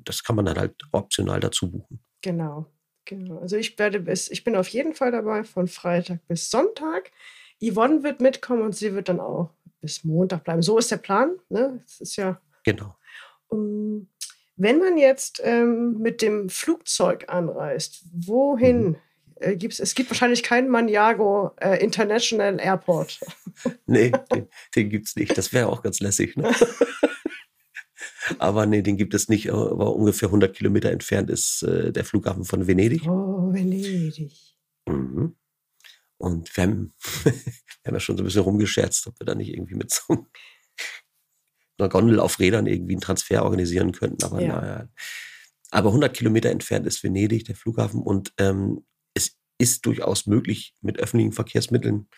[0.05, 2.05] das kann man dann halt optional dazu buchen.
[2.21, 2.71] Genau.
[3.07, 3.39] Genau.
[3.39, 7.13] Also ich werde bis, ich bin auf jeden Fall dabei von Freitag bis Sonntag.
[7.63, 10.63] Yvonne wird mitkommen und sie wird dann auch bis Montag bleiben.
[10.63, 11.37] So ist der Plan.
[11.49, 11.81] Ne?
[11.85, 12.41] Das ist ja.
[12.65, 12.97] Genau.
[13.49, 14.09] Um,
[14.57, 18.97] wenn man jetzt ähm, mit dem Flugzeug anreist, wohin mhm.
[19.37, 19.79] äh, gibt's?
[19.79, 23.21] Es gibt wahrscheinlich keinen Maniago äh, International Airport.
[23.87, 25.39] nee, den, den gibt es nicht.
[25.39, 26.37] Das wäre auch ganz lässig.
[26.37, 26.53] Ne?
[28.39, 29.51] Aber nee, den gibt es nicht.
[29.51, 33.07] Aber ungefähr 100 Kilometer entfernt ist äh, der Flughafen von Venedig.
[33.07, 34.31] Oh, Venedig.
[34.89, 35.37] Mhm.
[36.19, 36.95] Und wir haben,
[37.25, 37.33] wir
[37.87, 40.03] haben ja schon so ein bisschen rumgescherzt, ob wir da nicht irgendwie mit so
[41.79, 44.25] einer Gondel auf Rädern irgendwie einen Transfer organisieren könnten.
[44.25, 44.61] Aber ja.
[44.61, 44.89] naja.
[45.71, 48.01] Aber 100 Kilometer entfernt ist Venedig, der Flughafen.
[48.01, 52.09] Und ähm, es ist durchaus möglich, mit öffentlichen Verkehrsmitteln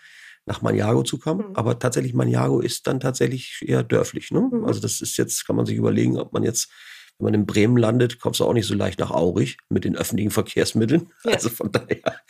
[0.48, 1.50] nach Maniago zu kommen.
[1.50, 1.56] Mhm.
[1.56, 4.30] Aber tatsächlich, Maniago ist dann tatsächlich eher dörflich.
[4.32, 4.48] Ne?
[4.50, 4.64] Mhm.
[4.64, 6.70] Also das ist jetzt, kann man sich überlegen, ob man jetzt,
[7.18, 9.96] wenn man in Bremen landet, kommst du auch nicht so leicht nach Aurich mit den
[9.96, 11.10] öffentlichen Verkehrsmitteln.
[11.24, 11.32] Ja.
[11.34, 12.20] Also von daher,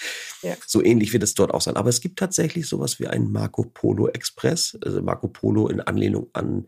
[0.42, 0.56] ja.
[0.66, 1.76] so ähnlich wird es dort auch sein.
[1.76, 4.76] Aber es gibt tatsächlich sowas wie einen Marco Polo Express.
[4.84, 6.66] Also Marco Polo in Anlehnung an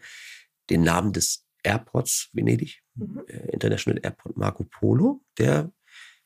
[0.70, 3.22] den Namen des Airports Venedig, mhm.
[3.26, 5.22] äh, International Airport Marco Polo.
[5.38, 5.72] Der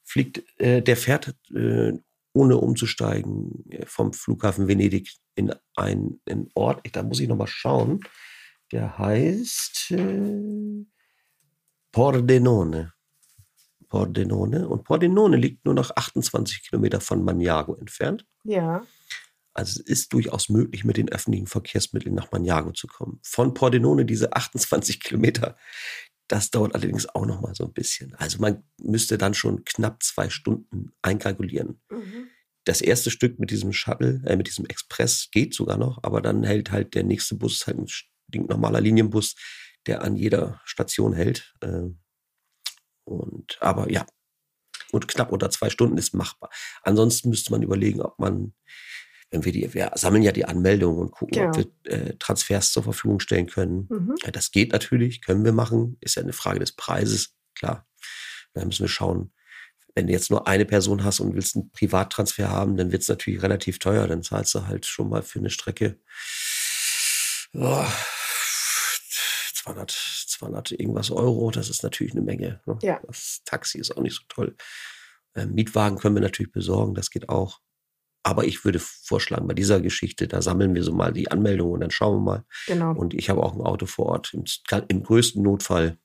[0.02, 1.94] fliegt, äh, der fährt äh,
[2.34, 6.20] ohne umzusteigen äh, vom Flughafen Venedig in einen
[6.54, 6.86] Ort.
[6.92, 8.00] Da muss ich nochmal schauen.
[8.72, 10.84] Der heißt äh,
[11.92, 12.92] Pordenone.
[13.88, 14.68] Pordenone.
[14.68, 18.26] Und Pordenone liegt nur noch 28 Kilometer von Maniago entfernt.
[18.42, 18.84] Ja.
[19.52, 23.20] Also es ist durchaus möglich, mit den öffentlichen Verkehrsmitteln nach Maniago zu kommen.
[23.22, 25.56] Von Pordenone diese 28 Kilometer,
[26.28, 28.14] das dauert allerdings auch noch mal so ein bisschen.
[28.14, 31.80] Also man müsste dann schon knapp zwei Stunden einkalkulieren.
[31.90, 32.28] Mhm.
[32.64, 36.42] Das erste Stück mit diesem Shuttle, äh, mit diesem Express geht sogar noch, aber dann
[36.44, 39.34] hält halt der nächste Bus, halt ein stinknormaler Linienbus,
[39.86, 41.54] der an jeder Station hält.
[41.60, 41.90] Äh,
[43.04, 44.06] und aber ja,
[44.92, 46.50] und knapp unter zwei Stunden ist machbar.
[46.82, 48.54] Ansonsten müsste man überlegen, ob man
[49.42, 51.50] wir wir sammeln ja die Anmeldungen und gucken, genau.
[51.50, 53.88] ob wir äh, Transfers zur Verfügung stellen können.
[53.88, 54.14] Mhm.
[54.22, 55.96] Ja, das geht natürlich, können wir machen.
[56.00, 57.86] Ist ja eine Frage des Preises, klar.
[58.52, 59.32] Da müssen wir schauen.
[59.94, 63.08] Wenn du jetzt nur eine Person hast und willst einen Privattransfer haben, dann wird es
[63.08, 64.06] natürlich relativ teuer.
[64.06, 65.98] Dann zahlst du halt schon mal für eine Strecke
[67.54, 67.86] oh,
[69.54, 71.50] 200, 200 irgendwas Euro.
[71.50, 72.60] Das ist natürlich eine Menge.
[72.66, 72.78] Ne?
[72.82, 73.00] Ja.
[73.06, 74.56] Das Taxi ist auch nicht so toll.
[75.34, 77.60] Ähm, Mietwagen können wir natürlich besorgen, das geht auch.
[78.24, 81.80] Aber ich würde vorschlagen, bei dieser Geschichte, da sammeln wir so mal die Anmeldungen und
[81.80, 82.44] dann schauen wir mal.
[82.66, 82.92] Genau.
[82.92, 84.34] Und ich habe auch ein Auto vor Ort.
[84.34, 84.44] Im,
[84.88, 85.98] im größten Notfall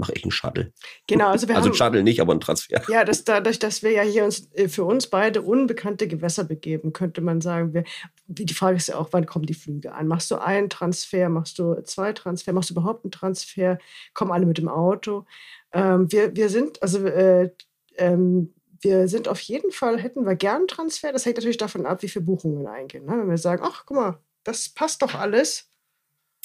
[0.00, 0.72] mache ich einen Shuttle.
[1.06, 2.82] Genau, also wir also haben, Shuttle nicht, aber ein Transfer.
[2.88, 6.92] Ja, das, dadurch, dass wir ja hier uns äh, für uns beide unbekannte Gewässer begeben,
[6.92, 7.84] könnte man sagen, wir,
[8.26, 10.08] die Frage ist ja auch, wann kommen die Flüge an?
[10.08, 13.78] Machst du einen Transfer, machst du zwei Transfer, machst du überhaupt einen Transfer?
[14.14, 15.26] Kommen alle mit dem Auto?
[15.72, 17.50] Ähm, wir, wir sind, also äh,
[17.98, 21.12] ähm, wir sind auf jeden Fall, hätten wir gern Transfer.
[21.12, 23.04] Das hängt natürlich davon ab, wie viele Buchungen eingehen.
[23.04, 23.12] Ne?
[23.12, 25.68] Wenn wir sagen, ach, guck mal, das passt doch alles.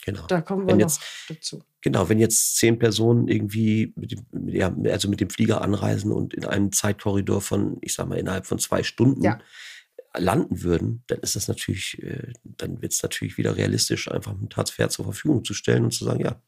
[0.04, 0.26] Genau.
[0.28, 1.64] Da kommen wir wenn noch jetzt, dazu.
[1.82, 6.34] Genau, wenn jetzt zehn Personen irgendwie mit dem, ja, also mit dem Flieger anreisen und
[6.34, 9.40] in einem Zeitkorridor von, ich sag mal, innerhalb von zwei Stunden ja.
[10.16, 14.50] landen würden, dann ist das natürlich, äh, dann wird es natürlich wieder realistisch, einfach einen
[14.50, 16.42] Transfer zur Verfügung zu stellen und zu sagen, ja,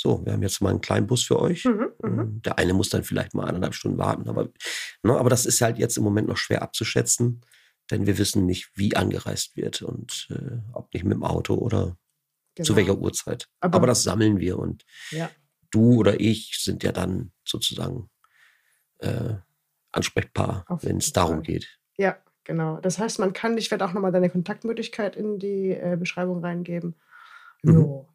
[0.00, 1.64] so, wir haben jetzt mal einen kleinen Bus für euch.
[1.64, 4.28] Mhm, mhm, ähm, Der eine muss dann vielleicht mal eineinhalb Stunden warten.
[4.28, 4.48] Aber,
[5.02, 7.40] ne, aber das ist halt jetzt im Moment noch schwer abzuschätzen,
[7.90, 11.98] denn wir wissen nicht, wie angereist wird und äh, ob nicht mit dem Auto oder
[12.54, 12.64] genau.
[12.64, 13.48] zu welcher Uhrzeit.
[13.58, 15.28] Aber, aber, das sammeln wir und ja.
[15.72, 18.08] du oder ich sind ja dann sozusagen
[18.98, 19.34] äh,
[19.90, 21.80] ansprechbar, wenn es darum geht.
[21.96, 22.78] Ja, genau.
[22.80, 26.94] Das heißt, man kann, ich werde auch nochmal deine Kontaktmöglichkeit in die äh, Beschreibung reingeben.
[27.64, 28.06] Mhm.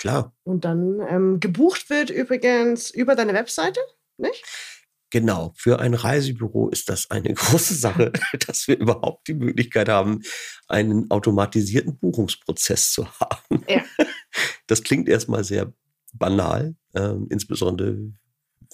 [0.00, 0.34] Klar.
[0.44, 3.80] Und dann ähm, gebucht wird übrigens über deine Webseite,
[4.16, 4.42] nicht?
[5.10, 8.10] Genau, für ein Reisebüro ist das eine große Sache,
[8.46, 10.22] dass wir überhaupt die Möglichkeit haben,
[10.68, 13.64] einen automatisierten Buchungsprozess zu haben.
[13.68, 13.84] Ja.
[14.68, 15.72] Das klingt erstmal sehr
[16.12, 18.12] banal, ähm, insbesondere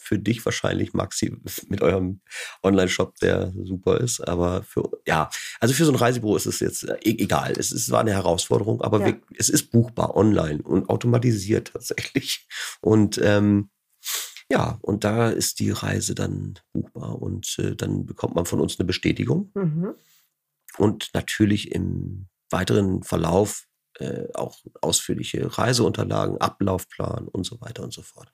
[0.01, 1.37] für dich wahrscheinlich, Maxi,
[1.69, 2.21] mit eurem
[2.63, 4.21] Online-Shop, der super ist.
[4.21, 5.31] Aber für, ja,
[5.61, 7.53] also für so ein Reisebüro ist es jetzt äh, e-, egal.
[7.57, 9.07] Es, ist, war eine Herausforderung, aber ja.
[9.07, 12.47] wir, es ist buchbar online und automatisiert tatsächlich.
[12.81, 13.71] Und ähm,
[14.51, 18.79] ja, und da ist die Reise dann buchbar und äh, dann bekommt man von uns
[18.79, 19.51] eine Bestätigung.
[19.55, 19.95] Mhm.
[20.79, 23.67] Und natürlich im weiteren Verlauf
[23.99, 28.31] äh, auch ausführliche Reiseunterlagen, Ablaufplan und so weiter und so fort.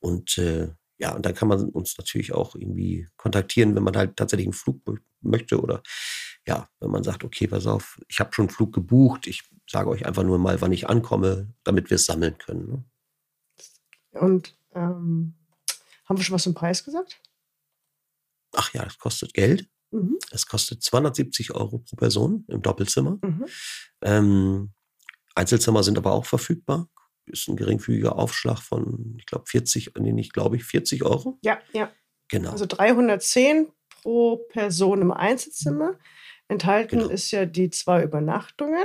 [0.00, 4.16] Und äh, ja, und dann kann man uns natürlich auch irgendwie kontaktieren, wenn man halt
[4.16, 4.80] tatsächlich einen Flug
[5.20, 5.82] möchte oder
[6.46, 9.88] ja, wenn man sagt, okay, pass auf, ich habe schon einen Flug gebucht, ich sage
[9.88, 12.68] euch einfach nur mal, wann ich ankomme, damit wir es sammeln können.
[12.68, 12.84] Ne?
[14.20, 15.34] Und ähm,
[16.04, 17.20] haben wir schon was zum Preis gesagt?
[18.52, 19.68] Ach ja, das kostet Geld.
[19.90, 20.18] Mhm.
[20.30, 23.18] Es kostet 270 Euro pro Person im Doppelzimmer.
[23.22, 23.46] Mhm.
[24.02, 24.72] Ähm,
[25.34, 26.88] Einzelzimmer sind aber auch verfügbar
[27.26, 31.38] ist ein geringfügiger Aufschlag von, ich glaube, 40, nee, nicht glaube ich, 40 Euro.
[31.42, 31.90] Ja, ja.
[32.28, 32.50] Genau.
[32.50, 33.68] Also 310
[34.02, 35.98] pro Person im Einzelzimmer.
[36.48, 37.10] Enthalten genau.
[37.10, 38.84] ist ja die zwei Übernachtungen.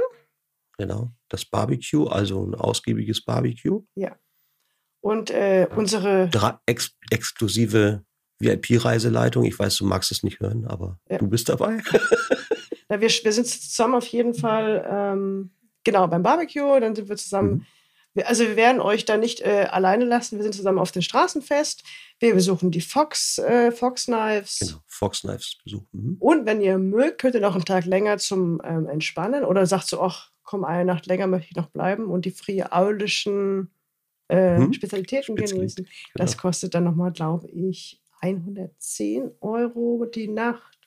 [0.77, 1.11] Genau.
[1.27, 3.83] Das Barbecue, also ein ausgiebiges Barbecue.
[3.95, 4.17] Ja.
[5.01, 6.29] Und äh, unsere.
[6.29, 8.03] Dra ex exklusive
[8.39, 9.43] VIP-Reiseleitung.
[9.43, 11.17] Ich weiß, du magst es nicht hören, aber ja.
[11.17, 11.81] du bist dabei.
[12.89, 15.51] ja, wir, wir sind zusammen auf jeden Fall, ähm,
[15.83, 16.79] genau, beim Barbecue.
[16.79, 17.51] Dann sind wir zusammen.
[17.51, 17.65] Mhm
[18.23, 20.37] also wir werden euch da nicht äh, alleine lassen.
[20.37, 21.83] Wir sind zusammen auf den Straßenfest.
[22.19, 24.59] Wir besuchen die Fox, äh, Fox Knives.
[24.59, 25.87] Genau, Fox Knives besuchen.
[25.91, 26.17] Mhm.
[26.19, 29.87] Und wenn ihr mögt, könnt ihr noch einen Tag länger zum ähm, Entspannen oder sagt
[29.87, 33.69] so, ach komm, eine Nacht länger möchte ich noch bleiben und die friaulischen
[34.29, 34.73] äh, mhm.
[34.73, 35.85] Spezialitäten genießen.
[35.85, 35.89] Genau.
[36.15, 40.79] Das kostet dann nochmal, glaube ich, 110 Euro die Nacht.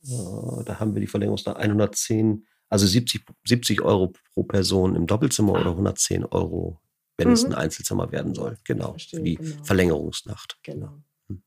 [0.00, 5.52] Ja, da haben wir die Verlängerungsnacht 110 also 70, 70 Euro pro Person im Doppelzimmer
[5.52, 6.80] oder 110 Euro,
[7.16, 7.34] wenn mhm.
[7.34, 8.58] es ein Einzelzimmer werden soll.
[8.64, 9.64] Genau, Verstehe, für die genau.
[9.64, 10.58] Verlängerungsnacht.
[10.62, 10.98] Genau.
[11.28, 11.42] Hm.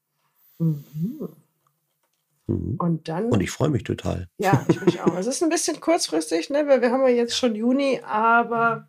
[0.59, 1.29] Mhm.
[2.47, 2.75] Mhm.
[2.77, 3.25] Und dann.
[3.25, 4.27] Und ich freue mich total.
[4.37, 5.15] Ja, ich mich auch.
[5.15, 8.87] Es ist ein bisschen kurzfristig, ne, weil wir haben ja jetzt schon Juni, aber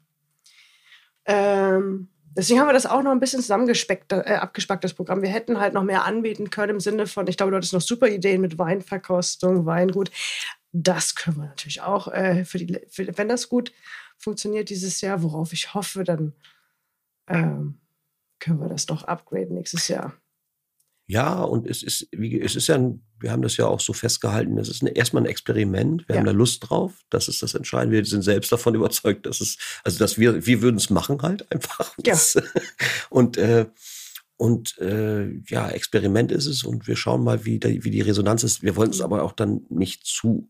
[1.25, 5.23] ähm, deswegen haben wir das auch noch ein bisschen zusammengespeckt, äh, abgespackt, das Programm.
[5.23, 7.81] Wir hätten halt noch mehr anbieten können im Sinne von, ich glaube, du hattest noch
[7.81, 10.11] super Ideen mit Weinverkostung, Weingut.
[10.73, 13.73] Das können wir natürlich auch, äh, für die, für, wenn das gut
[14.17, 16.33] funktioniert dieses Jahr, worauf ich hoffe, dann
[17.29, 17.81] ähm,
[18.39, 20.15] können wir das doch upgraden nächstes Jahr.
[21.07, 23.93] Ja, und es ist, wie, es ist ja, ein, wir haben das ja auch so
[23.93, 26.21] festgehalten, es ist eine, erstmal ein Experiment, wir ja.
[26.21, 29.59] haben da Lust drauf, das ist das Entscheidende, wir sind selbst davon überzeugt, dass es,
[29.85, 31.95] also dass wir, wir würden es machen halt einfach.
[32.07, 32.17] Ja.
[33.11, 33.67] und äh,
[34.39, 38.43] und äh, ja, Experiment ist es und wir schauen mal, wie, die, wie die Resonanz
[38.43, 38.63] ist.
[38.65, 40.49] Wir wollen es aber auch dann nicht zu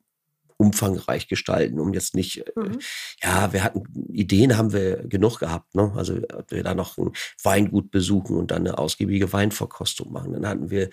[0.63, 2.79] umfangreich gestalten, um jetzt nicht, äh, mhm.
[3.21, 5.93] ja, wir hatten, Ideen haben wir genug gehabt, ne?
[5.97, 7.11] Also wir da noch ein
[7.43, 10.33] Weingut besuchen und dann eine ausgiebige Weinverkostung machen.
[10.33, 10.89] Dann hatten wir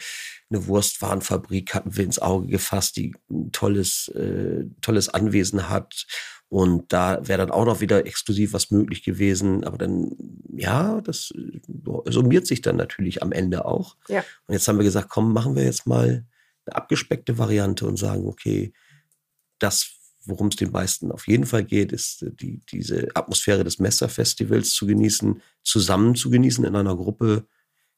[0.49, 6.07] eine Wurstwarenfabrik, hatten wir ins Auge gefasst, die ein tolles, äh, tolles Anwesen hat.
[6.49, 9.63] Und da wäre dann auch noch wieder exklusiv was möglich gewesen.
[9.63, 10.09] Aber dann,
[10.51, 11.59] ja, das äh,
[12.11, 13.95] summiert sich dann natürlich am Ende auch.
[14.07, 14.23] Ja.
[14.47, 16.25] Und jetzt haben wir gesagt, komm, machen wir jetzt mal
[16.65, 18.73] eine abgespeckte Variante und sagen, okay,
[19.59, 19.91] das,
[20.25, 24.71] worum es den meisten auf jeden Fall geht, ist äh, die, diese Atmosphäre des Messerfestivals
[24.71, 27.45] zu genießen, zusammen zu genießen in einer Gruppe,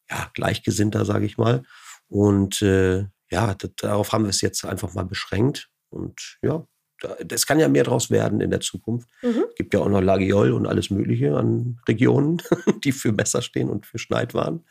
[0.10, 1.63] ja, Gleichgesinnter, sage ich mal.
[2.08, 5.69] Und äh, ja, darauf haben wir es jetzt einfach mal beschränkt.
[5.89, 6.65] Und ja,
[7.26, 9.10] das kann ja mehr draus werden in der Zukunft.
[9.21, 9.45] Mhm.
[9.56, 12.41] Gibt ja auch noch Lagiol und alles Mögliche an Regionen,
[12.84, 14.65] die für Messer stehen und für Schneidwaren.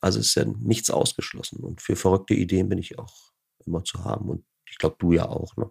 [0.00, 1.60] Also ist ja nichts ausgeschlossen.
[1.60, 3.32] Und für verrückte Ideen bin ich auch
[3.64, 4.28] immer zu haben.
[4.28, 5.56] Und ich glaube, du ja auch.
[5.56, 5.70] Ne?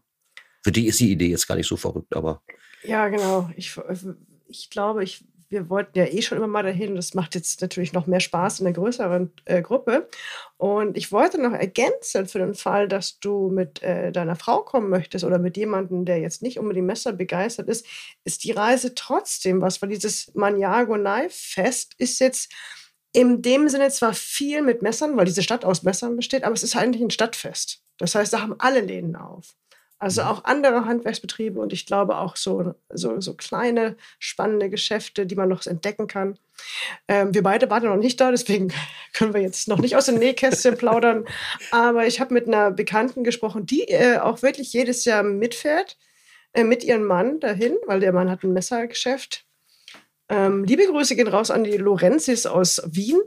[0.63, 2.41] Für die ist die Idee jetzt gar nicht so verrückt, aber.
[2.83, 3.49] Ja, genau.
[3.55, 3.77] Ich,
[4.47, 6.95] ich glaube, ich, wir wollten ja eh schon immer mal dahin.
[6.95, 10.09] Das macht jetzt natürlich noch mehr Spaß in einer größeren äh, Gruppe.
[10.57, 14.89] Und ich wollte noch ergänzen für den Fall, dass du mit äh, deiner Frau kommen
[14.89, 17.85] möchtest oder mit jemandem, der jetzt nicht unbedingt Messer begeistert ist,
[18.23, 22.51] ist die Reise trotzdem was, weil dieses Maniago Knife Fest ist jetzt
[23.13, 26.63] in dem Sinne zwar viel mit Messern, weil diese Stadt aus Messern besteht, aber es
[26.63, 27.83] ist eigentlich ein Stadtfest.
[27.97, 29.55] Das heißt, da haben alle Läden auf.
[30.03, 30.27] Also mhm.
[30.27, 35.47] auch andere Handwerksbetriebe und ich glaube auch so, so, so kleine, spannende Geschäfte, die man
[35.47, 36.37] noch entdecken kann.
[37.07, 38.73] Ähm, wir beide waren noch nicht da, deswegen
[39.13, 41.23] können wir jetzt noch nicht aus dem Nähkästchen plaudern.
[41.71, 45.97] Aber ich habe mit einer Bekannten gesprochen, die äh, auch wirklich jedes Jahr mitfährt,
[46.51, 49.45] äh, mit ihrem Mann dahin, weil der Mann hat ein Messergeschäft.
[50.27, 53.21] Ähm, liebe Grüße gehen raus an die Lorenzis aus Wien.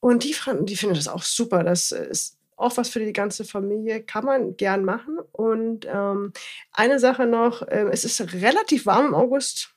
[0.00, 1.62] Und die, die finden das auch super.
[1.62, 5.18] Das ist auch was für die ganze Familie, kann man gern machen.
[5.32, 6.32] Und ähm,
[6.72, 9.70] eine Sache noch, äh, es ist relativ warm im August.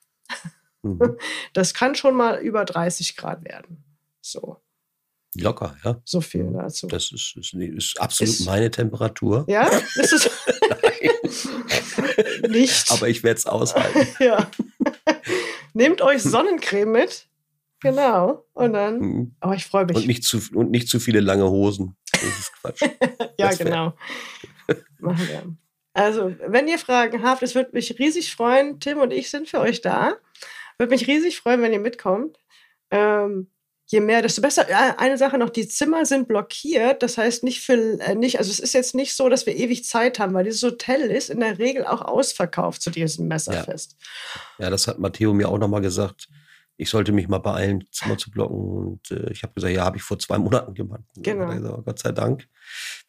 [0.81, 1.17] Mhm.
[1.53, 3.83] Das kann schon mal über 30 Grad werden.
[4.21, 4.57] So.
[5.35, 6.01] Locker, ja.
[6.03, 6.53] So viel mhm.
[6.53, 6.87] dazu.
[6.87, 9.45] Das ist, ist, ist absolut ist, meine Temperatur.
[9.47, 10.29] Ja, ist
[12.49, 12.91] nicht.
[12.91, 14.07] Aber ich werde es aushalten.
[14.19, 14.49] ja.
[15.73, 17.27] Nehmt euch Sonnencreme mit.
[17.81, 18.45] Genau.
[18.53, 18.99] Und dann.
[18.99, 19.35] Mhm.
[19.39, 19.97] Aber oh, ich freue mich.
[19.97, 21.95] Und nicht, zu, und nicht zu viele lange Hosen.
[22.21, 22.81] Das ist Quatsch.
[23.37, 23.93] ja, das genau.
[24.99, 25.55] Machen wir.
[25.93, 28.79] Also, wenn ihr Fragen habt, es würde mich riesig freuen.
[28.79, 30.13] Tim und ich sind für euch da.
[30.77, 32.37] Würde mich riesig freuen, wenn ihr mitkommt.
[32.91, 33.47] Ähm,
[33.87, 34.65] je mehr, desto besser.
[34.97, 37.03] Eine Sache noch, die Zimmer sind blockiert.
[37.03, 39.83] Das heißt nicht für äh, nicht, also es ist jetzt nicht so, dass wir ewig
[39.83, 43.97] Zeit haben, weil dieses Hotel ist in der Regel auch ausverkauft zu diesem Messerfest.
[44.59, 46.29] Ja, ja das hat Matteo mir auch nochmal gesagt
[46.77, 48.57] ich sollte mich mal beeilen, Zimmer zu blocken.
[48.57, 51.03] Und äh, ich habe gesagt, ja, habe ich vor zwei Monaten gemacht.
[51.15, 51.47] Genau.
[51.47, 52.47] Gesagt, Gott sei Dank,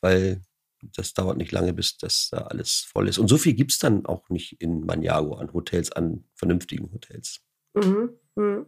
[0.01, 0.43] weil
[0.83, 3.19] das dauert nicht lange, bis das da alles voll ist.
[3.19, 7.41] Und so viel gibt es dann auch nicht in Maniago an Hotels, an vernünftigen Hotels.
[7.75, 8.11] Mhm.
[8.35, 8.67] Mhm.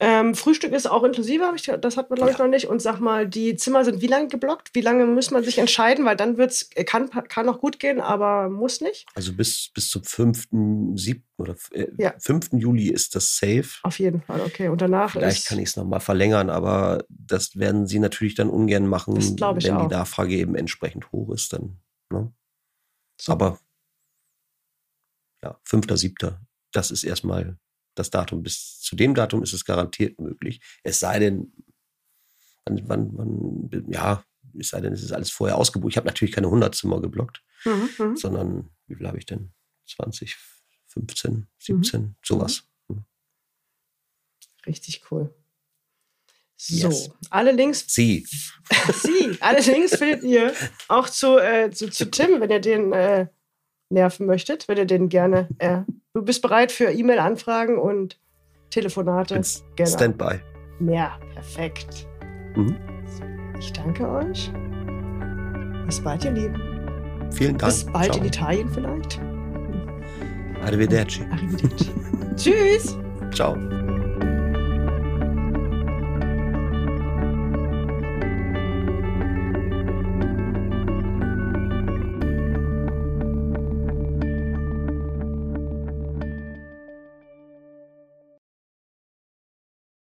[0.00, 2.44] Ähm, Frühstück ist auch inklusive, ich, das hat man glaube ich ja.
[2.44, 2.66] noch nicht.
[2.66, 4.70] Und sag mal, die Zimmer sind wie lange geblockt?
[4.74, 6.04] Wie lange muss man sich entscheiden?
[6.04, 9.06] Weil dann wird's, kann, kann noch gut gehen, aber muss nicht.
[9.14, 10.48] Also bis, bis zum 5.,
[10.94, 11.24] 7.
[11.36, 12.14] oder äh, ja.
[12.16, 12.50] 5.
[12.52, 13.68] Juli ist das safe.
[13.82, 14.68] Auf jeden Fall, okay.
[14.68, 18.86] Und danach Vielleicht kann ich es nochmal verlängern, aber das werden sie natürlich dann ungern
[18.86, 19.58] machen, wenn auch.
[19.58, 21.52] die Nachfrage eben entsprechend hoch ist.
[21.52, 21.78] Dann,
[22.12, 22.32] ne?
[23.20, 23.32] so.
[23.32, 23.58] Aber
[25.42, 26.36] ja, 5., 7.
[26.72, 27.58] Das ist erstmal
[27.98, 28.42] das Datum.
[28.42, 30.60] Bis zu dem Datum ist es garantiert möglich.
[30.82, 31.52] Es sei denn,
[32.64, 34.24] wann, wann, wann ja,
[34.58, 35.92] es sei denn, es ist alles vorher ausgebucht.
[35.92, 39.52] Ich habe natürlich keine 100 Zimmer geblockt, mhm, mhm, sondern wie viel habe ich denn?
[39.86, 40.36] 20,
[40.86, 42.14] 15, 17, mhm.
[42.22, 42.64] sowas.
[42.88, 43.04] Mhm.
[44.66, 45.34] Richtig cool.
[46.60, 47.10] So, yes.
[47.30, 47.84] alle Links.
[47.86, 48.26] Sie.
[48.92, 49.38] Sie.
[49.40, 50.52] Alle Links findet ihr
[50.88, 53.28] auch zu, äh, zu, zu Tim, wenn ihr den äh,
[53.90, 55.82] nerven möchtet, wenn ihr den gerne äh,
[56.14, 58.18] Du bist bereit für E-Mail-Anfragen und
[58.70, 59.40] Telefonate.
[59.76, 59.88] Genau.
[59.90, 60.40] Standby.
[60.80, 62.06] Ja, perfekt.
[62.54, 62.76] Mhm.
[63.58, 64.50] Ich danke euch.
[65.86, 67.30] Bis bald, ihr Lieben.
[67.32, 67.72] Vielen Dank.
[67.72, 68.18] Bis bald Ciao.
[68.18, 69.20] in Italien vielleicht.
[70.62, 71.22] Arrivederci.
[71.30, 71.90] Arrivederci.
[72.36, 72.96] Tschüss.
[73.32, 73.56] Ciao.